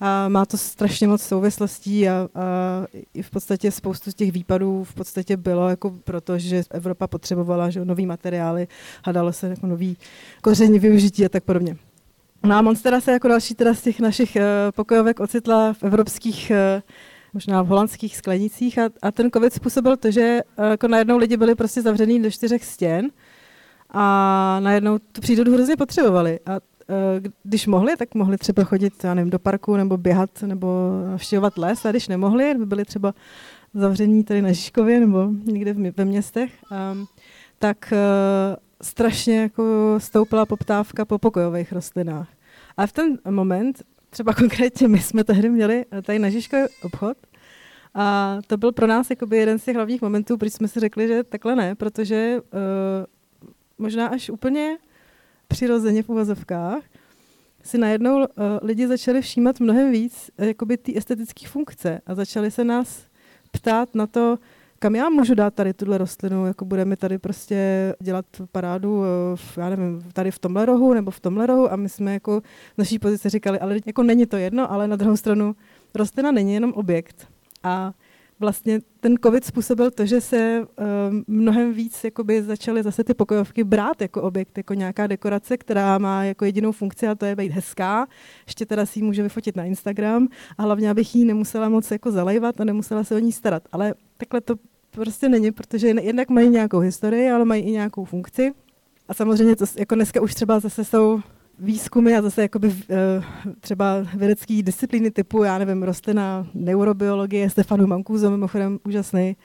a 0.00 0.28
má 0.28 0.46
to 0.46 0.56
strašně 0.56 1.08
moc 1.08 1.22
souvislostí 1.22 2.08
a, 2.08 2.28
a 2.34 2.86
i 3.14 3.22
v 3.22 3.30
podstatě 3.30 3.70
spoustu 3.70 4.10
těch 4.12 4.32
výpadů 4.32 4.84
v 4.84 4.94
podstatě 4.94 5.36
bylo 5.36 5.68
jako 5.68 5.90
proto, 5.90 6.38
že 6.38 6.62
Evropa 6.70 7.06
potřebovala 7.06 7.70
že, 7.70 7.84
nový 7.84 8.06
materiály, 8.06 8.68
hledalo 9.04 9.32
se 9.32 9.48
jako 9.48 9.66
nový 9.66 9.96
koření 10.42 10.78
využití 10.78 11.24
a 11.24 11.28
tak 11.28 11.44
podobně. 11.44 11.76
No 12.44 12.56
a 12.56 12.62
Monstera 12.62 13.00
se 13.00 13.12
jako 13.12 13.28
další 13.28 13.54
teda 13.54 13.74
z 13.74 13.82
těch 13.82 14.00
našich 14.00 14.36
uh, 14.36 14.42
pokojovek 14.74 15.20
ocitla 15.20 15.72
v 15.72 15.82
evropských 15.82 16.52
uh, 16.76 16.82
možná 17.32 17.62
v 17.62 17.66
holandských 17.66 18.16
sklenicích 18.16 18.78
a, 18.78 18.90
a 19.02 19.10
ten 19.10 19.30
covid 19.30 19.52
způsobil 19.52 19.96
to, 19.96 20.10
že 20.10 20.40
uh, 20.58 20.64
jako 20.64 20.88
najednou 20.88 21.18
lidi 21.18 21.36
byli 21.36 21.54
prostě 21.54 21.82
zavřený 21.82 22.22
do 22.22 22.30
čtyřech 22.30 22.64
stěn 22.64 23.08
a 23.90 24.60
najednou 24.60 24.98
tu 24.98 25.20
přírodu 25.20 25.54
hrozně 25.54 25.76
potřebovali. 25.76 26.40
A 26.46 26.60
Eh, 26.90 27.20
když 27.42 27.66
mohli, 27.66 27.96
tak 27.96 28.14
mohli 28.14 28.38
třeba 28.38 28.64
chodit 28.64 29.04
já 29.04 29.14
nevím, 29.14 29.30
do 29.30 29.38
parku 29.38 29.76
nebo 29.76 29.96
běhat 29.96 30.42
nebo 30.42 30.90
navštěvovat 31.10 31.58
les 31.58 31.84
a 31.84 31.90
když 31.90 32.08
nemohli, 32.08 32.54
by 32.54 32.66
byli 32.66 32.84
třeba 32.84 33.14
zavření 33.74 34.24
tady 34.24 34.42
na 34.42 34.52
Žižkově 34.52 35.00
nebo 35.00 35.28
někde 35.44 35.74
ve 35.96 36.04
městech, 36.04 36.52
um, 36.92 37.06
tak 37.58 37.92
uh, 37.92 38.56
strašně 38.82 39.40
jako 39.40 39.94
stoupila 39.98 40.46
poptávka 40.46 41.04
po 41.04 41.18
pokojových 41.18 41.72
rostlinách. 41.72 42.28
A 42.76 42.86
v 42.86 42.92
ten 42.92 43.18
moment, 43.30 43.82
třeba 44.10 44.34
konkrétně 44.34 44.88
my 44.88 44.98
jsme 44.98 45.24
tehdy 45.24 45.48
měli 45.48 45.84
tady 46.02 46.18
na 46.18 46.30
Žižkově 46.30 46.68
obchod 46.82 47.16
a 47.94 48.38
to 48.46 48.56
byl 48.56 48.72
pro 48.72 48.86
nás 48.86 49.10
jakoby 49.10 49.36
jeden 49.36 49.58
z 49.58 49.64
těch 49.64 49.76
hlavních 49.76 50.02
momentů, 50.02 50.36
proč 50.36 50.52
jsme 50.52 50.68
si 50.68 50.80
řekli, 50.80 51.08
že 51.08 51.24
takhle 51.24 51.56
ne, 51.56 51.74
protože 51.74 52.40
uh, 52.40 53.50
možná 53.78 54.06
až 54.06 54.30
úplně 54.30 54.78
přirozeně 55.48 56.02
v 56.02 56.08
uvazovkách, 56.08 56.82
si 57.62 57.78
najednou 57.78 58.18
uh, 58.18 58.26
lidi 58.62 58.86
začali 58.86 59.22
všímat 59.22 59.60
mnohem 59.60 59.92
víc 59.92 60.30
jakoby 60.38 60.76
ty 60.76 60.98
estetické 60.98 61.48
funkce 61.48 62.00
a 62.06 62.14
začali 62.14 62.50
se 62.50 62.64
nás 62.64 63.06
ptát 63.50 63.94
na 63.94 64.06
to, 64.06 64.38
kam 64.82 64.94
já 64.94 65.10
můžu 65.10 65.34
dát 65.34 65.54
tady 65.54 65.72
tuhle 65.72 65.98
rostlinu, 65.98 66.46
jako 66.46 66.64
budeme 66.64 66.96
tady 66.96 67.18
prostě 67.18 67.94
dělat 68.00 68.26
parádu, 68.52 68.98
uh, 68.98 69.04
v, 69.34 69.58
já 69.58 69.70
nevím, 69.70 70.02
tady 70.12 70.30
v 70.30 70.38
tomhle 70.38 70.66
rohu 70.66 70.94
nebo 70.94 71.10
v 71.10 71.20
tomhle 71.20 71.46
rohu 71.46 71.72
a 71.72 71.76
my 71.76 71.88
jsme 71.88 72.12
jako 72.12 72.40
z 72.74 72.78
naší 72.78 72.98
pozice 72.98 73.30
říkali, 73.30 73.60
ale 73.60 73.76
jako 73.86 74.02
není 74.02 74.26
to 74.26 74.36
jedno, 74.36 74.72
ale 74.72 74.88
na 74.88 74.96
druhou 74.96 75.16
stranu 75.16 75.56
rostlina 75.94 76.32
není 76.32 76.54
jenom 76.54 76.72
objekt. 76.72 77.28
A 77.62 77.92
vlastně 78.40 78.80
ten 79.00 79.14
covid 79.24 79.44
způsobil 79.44 79.90
to, 79.90 80.06
že 80.06 80.20
se 80.20 80.66
um, 81.10 81.24
mnohem 81.26 81.72
víc 81.72 82.04
jakoby 82.04 82.42
začaly 82.42 82.82
zase 82.82 83.04
ty 83.04 83.14
pokojovky 83.14 83.64
brát 83.64 84.02
jako 84.02 84.22
objekt, 84.22 84.58
jako 84.58 84.74
nějaká 84.74 85.06
dekorace, 85.06 85.56
která 85.56 85.98
má 85.98 86.24
jako 86.24 86.44
jedinou 86.44 86.72
funkci 86.72 87.08
a 87.08 87.14
to 87.14 87.26
je 87.26 87.36
být 87.36 87.52
hezká. 87.52 88.06
Ještě 88.46 88.66
teda 88.66 88.86
si 88.86 88.98
ji 88.98 89.02
může 89.02 89.22
vyfotit 89.22 89.56
na 89.56 89.64
Instagram 89.64 90.28
a 90.58 90.62
hlavně, 90.62 90.90
abych 90.90 91.14
ji 91.14 91.24
nemusela 91.24 91.68
moc 91.68 91.90
jako 91.90 92.10
zalejvat 92.10 92.60
a 92.60 92.64
nemusela 92.64 93.04
se 93.04 93.14
o 93.14 93.18
ní 93.18 93.32
starat. 93.32 93.62
Ale 93.72 93.94
takhle 94.16 94.40
to 94.40 94.54
prostě 94.90 95.28
není, 95.28 95.52
protože 95.52 95.88
jednak 95.88 96.28
mají 96.28 96.48
nějakou 96.48 96.78
historii, 96.78 97.30
ale 97.30 97.44
mají 97.44 97.62
i 97.62 97.70
nějakou 97.70 98.04
funkci. 98.04 98.52
A 99.08 99.14
samozřejmě 99.14 99.56
to, 99.56 99.64
jako 99.78 99.94
dneska 99.94 100.20
už 100.20 100.34
třeba 100.34 100.60
zase 100.60 100.84
jsou 100.84 101.20
výzkumy 101.58 102.16
a 102.16 102.22
zase 102.22 102.42
jakoby, 102.42 102.74
eh, 102.90 103.22
třeba 103.60 104.06
vědecké 104.14 104.62
disciplíny 104.62 105.10
typu, 105.10 105.42
já 105.42 105.58
nevím, 105.58 105.82
rostlina 105.82 106.46
neurobiologie, 106.54 107.50
Stefanu 107.50 107.86
Mancuso, 107.86 108.30
mimochodem 108.30 108.78
úžasný 108.84 109.36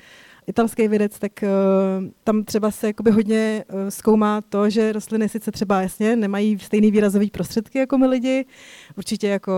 italský 0.48 0.88
vědec, 0.88 1.20
tak 1.20 1.32
uh, 1.44 1.50
tam 2.24 2.44
třeba 2.44 2.72
se 2.72 2.88
jakoby 2.88 3.12
hodně 3.12 3.64
uh, 3.74 3.80
zkoumá 3.90 4.42
to, 4.42 4.70
že 4.70 4.92
rostliny 4.92 5.30
sice 5.30 5.52
třeba 5.52 5.82
jasně 5.82 6.16
nemají 6.16 6.60
stejný 6.60 6.92
výrazový 6.92 7.30
prostředky 7.30 7.78
jako 7.80 7.98
my 7.98 8.08
lidi, 8.08 8.46
určitě 8.98 9.28
jako 9.28 9.54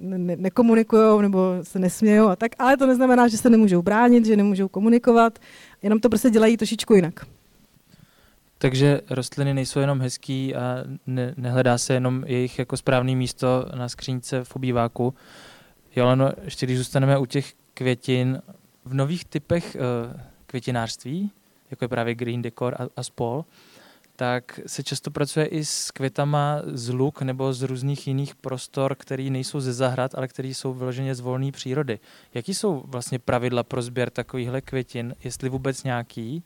ne- 0.00 0.36
nekomunikují 0.36 1.22
nebo 1.22 1.54
se 1.62 1.78
nesmějou 1.78 2.28
a 2.28 2.36
tak, 2.36 2.52
ale 2.58 2.76
to 2.76 2.86
neznamená, 2.86 3.28
že 3.28 3.36
se 3.36 3.50
nemůžou 3.50 3.82
bránit, 3.82 4.26
že 4.26 4.36
nemůžou 4.36 4.68
komunikovat, 4.68 5.38
jenom 5.82 6.00
to 6.00 6.08
prostě 6.08 6.30
dělají 6.30 6.56
trošičku 6.56 6.94
jinak. 6.94 7.26
Takže 8.58 9.00
rostliny 9.10 9.54
nejsou 9.54 9.80
jenom 9.80 10.00
hezký 10.00 10.54
a 10.54 10.84
ne, 11.06 11.34
nehledá 11.36 11.78
se 11.78 11.94
jenom 11.94 12.24
jejich 12.26 12.58
jako 12.58 12.76
správné 12.76 13.14
místo 13.14 13.66
na 13.74 13.88
skřínce 13.88 14.44
v 14.44 14.56
obýváku. 14.56 15.14
Jolano, 15.96 16.30
ještě 16.44 16.66
když 16.66 16.78
zůstaneme 16.78 17.18
u 17.18 17.26
těch 17.26 17.52
květin, 17.74 18.42
v 18.84 18.94
nových 18.94 19.24
typech 19.24 19.76
uh, 19.76 20.20
květinářství, 20.52 21.30
jako 21.70 21.84
je 21.84 21.88
právě 21.88 22.14
green 22.14 22.42
decor 22.42 22.74
a, 22.78 22.88
a 22.96 23.02
spol, 23.02 23.44
tak 24.16 24.60
se 24.66 24.82
často 24.82 25.10
pracuje 25.10 25.46
i 25.46 25.64
s 25.64 25.90
květama 25.90 26.62
z 26.66 26.88
luk 26.88 27.22
nebo 27.22 27.52
z 27.52 27.62
různých 27.62 28.06
jiných 28.06 28.34
prostor, 28.34 28.94
které 28.94 29.22
nejsou 29.22 29.60
ze 29.60 29.72
zahrad, 29.72 30.14
ale 30.14 30.28
které 30.28 30.48
jsou 30.48 30.72
vyloženě 30.74 31.14
z 31.14 31.20
volné 31.20 31.52
přírody. 31.52 31.98
Jaký 32.34 32.54
jsou 32.54 32.82
vlastně 32.86 33.18
pravidla 33.18 33.62
pro 33.62 33.82
sběr 33.82 34.10
takovýchhle 34.10 34.60
květin, 34.60 35.14
jestli 35.24 35.48
vůbec 35.48 35.84
nějaký? 35.84 36.44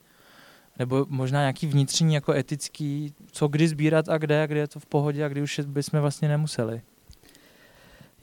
nebo 0.79 1.05
možná 1.09 1.39
nějaký 1.39 1.67
vnitřní 1.67 2.13
jako 2.13 2.33
etický, 2.33 3.13
co 3.31 3.47
kdy 3.47 3.67
sbírat 3.67 4.09
a 4.09 4.17
kde, 4.17 4.43
a 4.43 4.45
kde 4.45 4.59
je 4.59 4.67
to 4.67 4.79
v 4.79 4.85
pohodě 4.85 5.25
a 5.25 5.27
kdy 5.27 5.41
už 5.41 5.61
bychom 5.65 5.99
vlastně 5.99 6.27
nemuseli. 6.27 6.81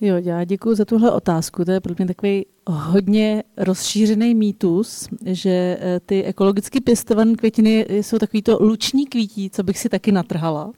Jo, 0.01 0.17
já 0.17 0.45
děkuji 0.45 0.75
za 0.75 0.85
tuhle 0.85 1.13
otázku. 1.13 1.65
To 1.65 1.71
je 1.71 1.81
pro 1.81 1.95
mě 1.99 2.07
takový 2.07 2.47
hodně 2.67 3.43
rozšířený 3.57 4.35
mýtus, 4.35 5.09
že 5.27 5.79
eh, 5.81 6.01
ty 6.07 6.25
ekologicky 6.25 6.81
pěstované 6.81 7.35
květiny 7.35 7.87
jsou 7.91 8.19
takový 8.19 8.43
to 8.43 8.59
luční 8.61 9.07
kvítí, 9.07 9.51
co 9.51 9.63
bych 9.63 9.79
si 9.79 9.89
taky 9.89 10.13
natrhala. 10.13 10.73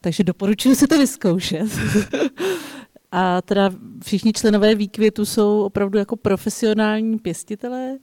Takže 0.00 0.24
doporučuji 0.24 0.74
si 0.74 0.86
to 0.86 0.98
vyzkoušet. 0.98 1.68
A 3.12 3.42
teda 3.42 3.70
všichni 4.04 4.32
členové 4.32 4.74
výkvětu 4.74 5.24
jsou 5.24 5.62
opravdu 5.62 5.98
jako 5.98 6.16
profesionální 6.16 7.18
pěstitelé, 7.18 7.98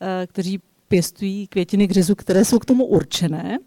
eh, 0.00 0.26
kteří 0.26 0.60
pěstují 0.88 1.46
květiny 1.46 1.88
k 1.88 1.90
řezu, 1.90 2.14
které 2.14 2.44
jsou 2.44 2.58
k 2.58 2.64
tomu 2.64 2.84
určené, 2.84 3.58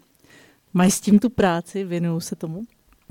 mají 0.74 0.90
s 0.90 1.00
tím 1.00 1.18
tu 1.18 1.30
práci, 1.30 1.84
věnují 1.84 2.20
se 2.20 2.36
tomu, 2.36 2.62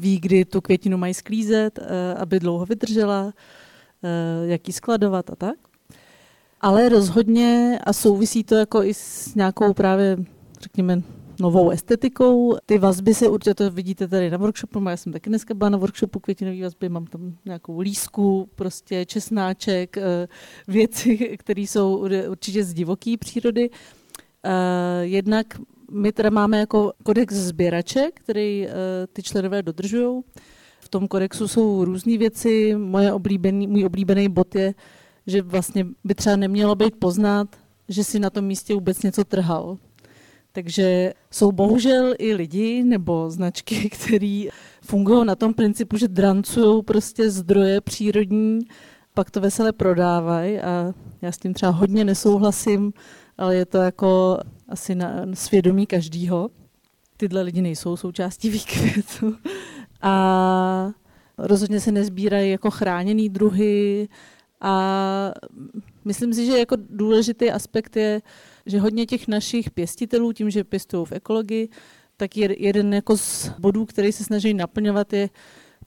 ví, 0.02 0.20
kdy 0.20 0.46
tu 0.46 0.62
květinu 0.62 0.98
mají 0.98 1.14
sklízet, 1.14 1.80
eh, 1.80 2.14
aby 2.14 2.40
dlouho 2.40 2.66
vydržela, 2.66 3.34
eh, 4.04 4.48
jak 4.48 4.68
ji 4.68 4.74
skladovat 4.74 5.30
a 5.30 5.36
tak. 5.36 5.56
Ale 6.62 6.90
rozhodně, 6.90 7.80
a 7.84 7.94
souvisí 7.94 8.44
to 8.44 8.56
jako 8.56 8.84
i 8.84 8.94
s 8.94 9.36
nějakou 9.36 9.74
právě, 9.74 10.18
řekněme, 10.62 11.02
novou 11.40 11.70
estetikou. 11.70 12.58
Ty 12.66 12.78
vazby 12.78 13.14
se 13.14 13.30
určitě, 13.30 13.54
to 13.54 13.72
vidíte 13.72 14.08
tady 14.08 14.30
na 14.30 14.38
workshopu, 14.38 14.90
já 14.90 14.98
jsem 14.98 15.14
taky 15.14 15.30
dneska 15.30 15.54
byla 15.54 15.70
na 15.70 15.78
workshopu 15.78 16.20
květinové 16.20 16.62
vazby, 16.64 16.90
mám 16.90 17.06
tam 17.06 17.38
nějakou 17.46 17.80
lísku, 17.80 18.50
prostě 18.56 19.06
česnáček, 19.06 19.98
eh, 19.98 20.28
věci, 20.68 21.18
které 21.40 21.62
jsou 21.62 22.08
určitě 22.30 22.64
z 22.64 22.74
divoké 22.74 23.18
přírody. 23.20 23.70
Uh, 24.46 24.52
jednak 25.02 25.46
my 25.92 26.12
teda 26.12 26.30
máme 26.30 26.60
jako 26.60 26.94
kodex 27.04 27.36
sběrače, 27.36 28.10
který 28.14 28.68
uh, 28.68 28.74
ty 29.14 29.24
členové 29.24 29.64
dodržují. 29.64 30.22
V 30.80 30.90
tom 30.90 31.08
kodexu 31.08 31.48
jsou 31.48 31.86
různé 31.86 32.18
věci. 32.18 32.76
Moje 32.76 33.14
oblíbený, 33.14 33.68
můj 33.68 33.86
oblíbený 33.86 34.30
bod 34.30 34.56
je, 34.56 34.74
že 35.28 35.42
vlastně 35.42 35.86
by 36.04 36.16
třeba 36.16 36.36
nemělo 36.36 36.76
být 36.76 36.96
poznat, 36.96 37.48
že 37.90 38.04
si 38.04 38.20
na 38.20 38.30
tom 38.30 38.46
místě 38.46 38.74
vůbec 38.74 39.04
něco 39.04 39.24
trhal. 39.24 39.78
Takže 40.52 41.14
jsou 41.32 41.52
bohužel 41.52 42.14
i 42.20 42.34
lidi 42.34 42.84
nebo 42.84 43.30
značky, 43.30 43.90
které 43.94 44.44
fungují 44.82 45.26
na 45.26 45.36
tom 45.36 45.54
principu, 45.54 45.98
že 45.98 46.08
drancují 46.08 46.84
prostě 46.84 47.32
zdroje 47.32 47.82
přírodní, 47.82 48.60
pak 49.14 49.32
to 49.32 49.42
vesele 49.42 49.72
prodávají 49.72 50.60
a 50.60 50.94
já 51.22 51.32
s 51.32 51.38
tím 51.38 51.54
třeba 51.54 51.72
hodně 51.72 52.06
nesouhlasím 52.06 52.94
ale 53.38 53.56
je 53.56 53.66
to 53.66 53.78
jako 53.78 54.38
asi 54.70 54.96
na 54.96 55.26
svědomí 55.34 55.86
každýho. 55.86 56.50
Tyhle 57.18 57.42
lidi 57.42 57.62
nejsou 57.62 57.98
součástí 57.98 58.50
výkvětu. 58.50 59.36
A 60.02 60.92
rozhodně 61.38 61.80
se 61.80 61.92
nezbírají 61.92 62.52
jako 62.52 62.72
chráněný 62.72 63.30
druhy 63.30 64.10
a 64.62 65.34
myslím 66.06 66.34
si, 66.34 66.46
že 66.46 66.60
jako 66.60 66.76
důležitý 66.90 67.52
aspekt 67.52 67.96
je, 67.96 68.22
že 68.66 68.80
hodně 68.80 69.06
těch 69.06 69.28
našich 69.28 69.72
pěstitelů, 69.72 70.34
tím, 70.34 70.50
že 70.50 70.64
pěstují 70.64 71.06
v 71.06 71.12
ekologii, 71.12 71.70
tak 72.18 72.38
jeden 72.38 72.94
jako 72.94 73.18
z 73.18 73.50
bodů, 73.60 73.86
který 73.86 74.12
se 74.12 74.24
snaží 74.24 74.54
naplňovat, 74.54 75.14
je 75.14 75.30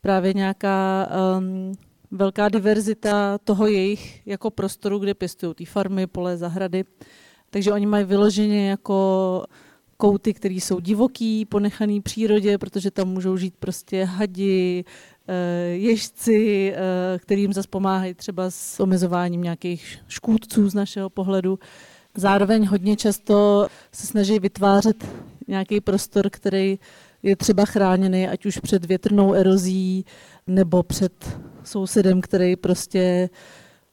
právě 0.00 0.35
nějaká 0.35 1.09
um, 1.38 1.72
velká 2.11 2.48
diverzita 2.48 3.38
toho 3.38 3.66
jejich 3.66 4.26
jako 4.26 4.51
prostoru, 4.51 4.99
kde 4.99 5.14
pěstují 5.14 5.55
ty 5.55 5.64
farmy, 5.64 6.07
pole, 6.07 6.36
zahrady. 6.36 6.84
Takže 7.55 7.72
oni 7.72 7.86
mají 7.86 8.05
vyloženě 8.05 8.70
jako 8.70 9.44
kouty, 9.96 10.34
které 10.34 10.55
jsou 10.55 10.80
divoký, 10.80 11.44
ponechaný 11.44 12.00
přírodě, 12.00 12.59
protože 12.59 12.90
tam 12.90 13.09
můžou 13.09 13.36
žít 13.36 13.55
prostě 13.59 14.05
hadi, 14.05 14.84
eh, 15.28 15.68
ježci, 15.68 16.72
eh, 16.74 17.18
kterým 17.18 17.52
zase 17.52 17.68
pomáhají 17.68 18.14
třeba 18.14 18.50
s 18.50 18.80
omezováním 18.80 19.42
nějakých 19.42 19.98
škůdců 20.09 20.68
z 20.68 20.74
našeho 20.74 21.11
pohledu. 21.11 21.59
Zároveň 22.16 22.66
hodně 22.66 22.96
často 22.96 23.66
se 23.92 24.07
snaží 24.07 24.38
vytvářet 24.38 25.05
nějaký 25.48 25.80
prostor, 25.80 26.30
který 26.30 26.78
je 27.22 27.36
třeba 27.36 27.64
chráněný, 27.64 28.28
ať 28.28 28.46
už 28.46 28.59
před 28.59 28.84
větrnou 28.84 29.32
erozí, 29.32 30.05
nebo 30.46 30.82
před 30.82 31.38
sousedem, 31.64 32.20
který 32.20 32.57
prostě 32.57 33.30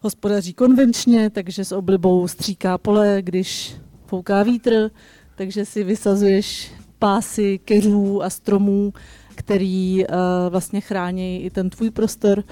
hospodaří 0.01 0.53
konvenčně, 0.53 1.29
takže 1.29 1.65
s 1.65 1.71
oblibou 1.71 2.27
stříká 2.27 2.77
pole, 2.77 3.17
když 3.21 3.75
fouká 4.05 4.43
vítr, 4.43 4.91
takže 5.35 5.65
si 5.65 5.83
vysazuješ 5.83 6.71
pásy 6.99 7.59
keřů 7.65 8.23
a 8.23 8.29
stromů, 8.29 8.93
který 9.35 10.05
uh, 10.05 10.15
vlastně 10.49 10.81
chrání 10.81 11.43
i 11.43 11.49
ten 11.49 11.69
tvůj 11.69 11.91
prostor. 11.91 12.43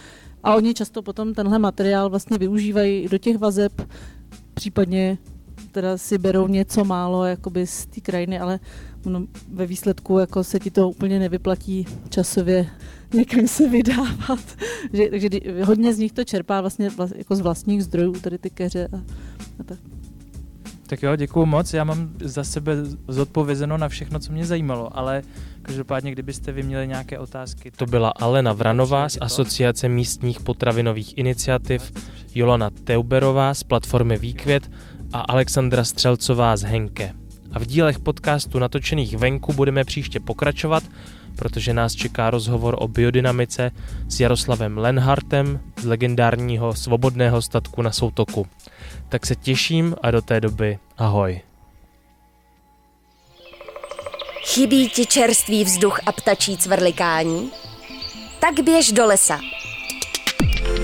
A 0.43 0.55
oni 0.55 0.73
často 0.73 1.01
potom 1.01 1.33
tenhle 1.33 1.59
materiál 1.59 2.09
vlastně 2.09 2.37
využívají 2.37 3.07
do 3.07 3.17
těch 3.17 3.37
vazeb, 3.37 3.81
případně 4.53 5.17
teda 5.71 5.97
si 5.97 6.17
berou 6.17 6.47
něco 6.47 6.85
málo 6.85 7.25
jakoby 7.25 7.67
z 7.67 7.85
té 7.85 8.01
krajiny, 8.01 8.39
ale 8.39 8.59
ono 9.05 9.25
ve 9.51 9.65
výsledku 9.65 10.19
jako 10.19 10.43
se 10.43 10.59
ti 10.59 10.71
to 10.71 10.89
úplně 10.89 11.19
nevyplatí 11.19 11.85
časově 12.09 12.69
někam 13.13 13.47
se 13.47 13.69
vydávat. 13.69 14.39
že, 14.93 15.09
takže 15.09 15.29
hodně 15.63 15.93
z 15.93 15.97
nich 15.97 16.11
to 16.11 16.23
čerpá 16.23 16.61
vlastně 16.61 16.89
vlast, 16.89 17.13
jako 17.15 17.35
z 17.35 17.39
vlastních 17.39 17.83
zdrojů, 17.83 18.13
tady 18.13 18.37
ty 18.37 18.49
keře 18.49 18.87
a, 18.93 18.97
a 19.59 19.63
tak. 19.65 19.79
Tak 20.87 21.03
jo, 21.03 21.15
děkuju 21.15 21.45
moc. 21.45 21.73
Já 21.73 21.83
mám 21.83 22.09
za 22.21 22.43
sebe 22.43 22.75
zodpovězeno 23.07 23.77
na 23.77 23.89
všechno, 23.89 24.19
co 24.19 24.31
mě 24.31 24.45
zajímalo, 24.45 24.97
ale 24.97 25.21
každopádně, 25.61 26.11
kdybyste 26.11 26.51
vy 26.51 26.63
měli 26.63 26.87
nějaké 26.87 27.19
otázky. 27.19 27.71
To 27.71 27.85
byla 27.85 28.09
Alena 28.09 28.53
Vranová 28.53 29.09
z 29.09 29.17
Asociace 29.21 29.89
místních 29.89 30.39
potravinových 30.39 31.17
iniciativ, 31.17 31.91
Jolana 32.35 32.69
Teuberová 32.69 33.53
z 33.53 33.63
platformy 33.63 34.17
Výkvět 34.17 34.71
a 35.13 35.19
Alexandra 35.19 35.83
Střelcová 35.83 36.57
z 36.57 36.63
Henke. 36.63 37.13
A 37.53 37.59
v 37.59 37.65
dílech 37.65 37.99
podcastu 37.99 38.59
natočených 38.59 39.17
venku 39.17 39.53
budeme 39.53 39.83
příště 39.83 40.19
pokračovat, 40.19 40.83
protože 41.35 41.73
nás 41.73 41.93
čeká 41.95 42.29
rozhovor 42.29 42.75
o 42.79 42.87
biodynamice 42.87 43.71
s 44.07 44.19
Jaroslavem 44.19 44.77
Lenhartem 44.77 45.59
z 45.81 45.85
legendárního 45.85 46.73
svobodného 46.73 47.41
statku 47.41 47.81
na 47.81 47.91
Soutoku. 47.91 48.47
Tak 49.09 49.25
se 49.25 49.35
těším 49.35 49.95
a 50.01 50.11
do 50.11 50.21
té 50.21 50.41
doby 50.41 50.79
ahoj. 50.97 51.41
Chybí 54.43 54.89
ti 54.89 55.05
čerstvý 55.05 55.63
vzduch 55.63 55.99
a 56.05 56.11
ptačí 56.11 56.57
cvrlikání? 56.57 57.51
Tak 58.39 58.59
běž 58.63 58.91
do 58.91 59.05
lesa. 59.05 59.39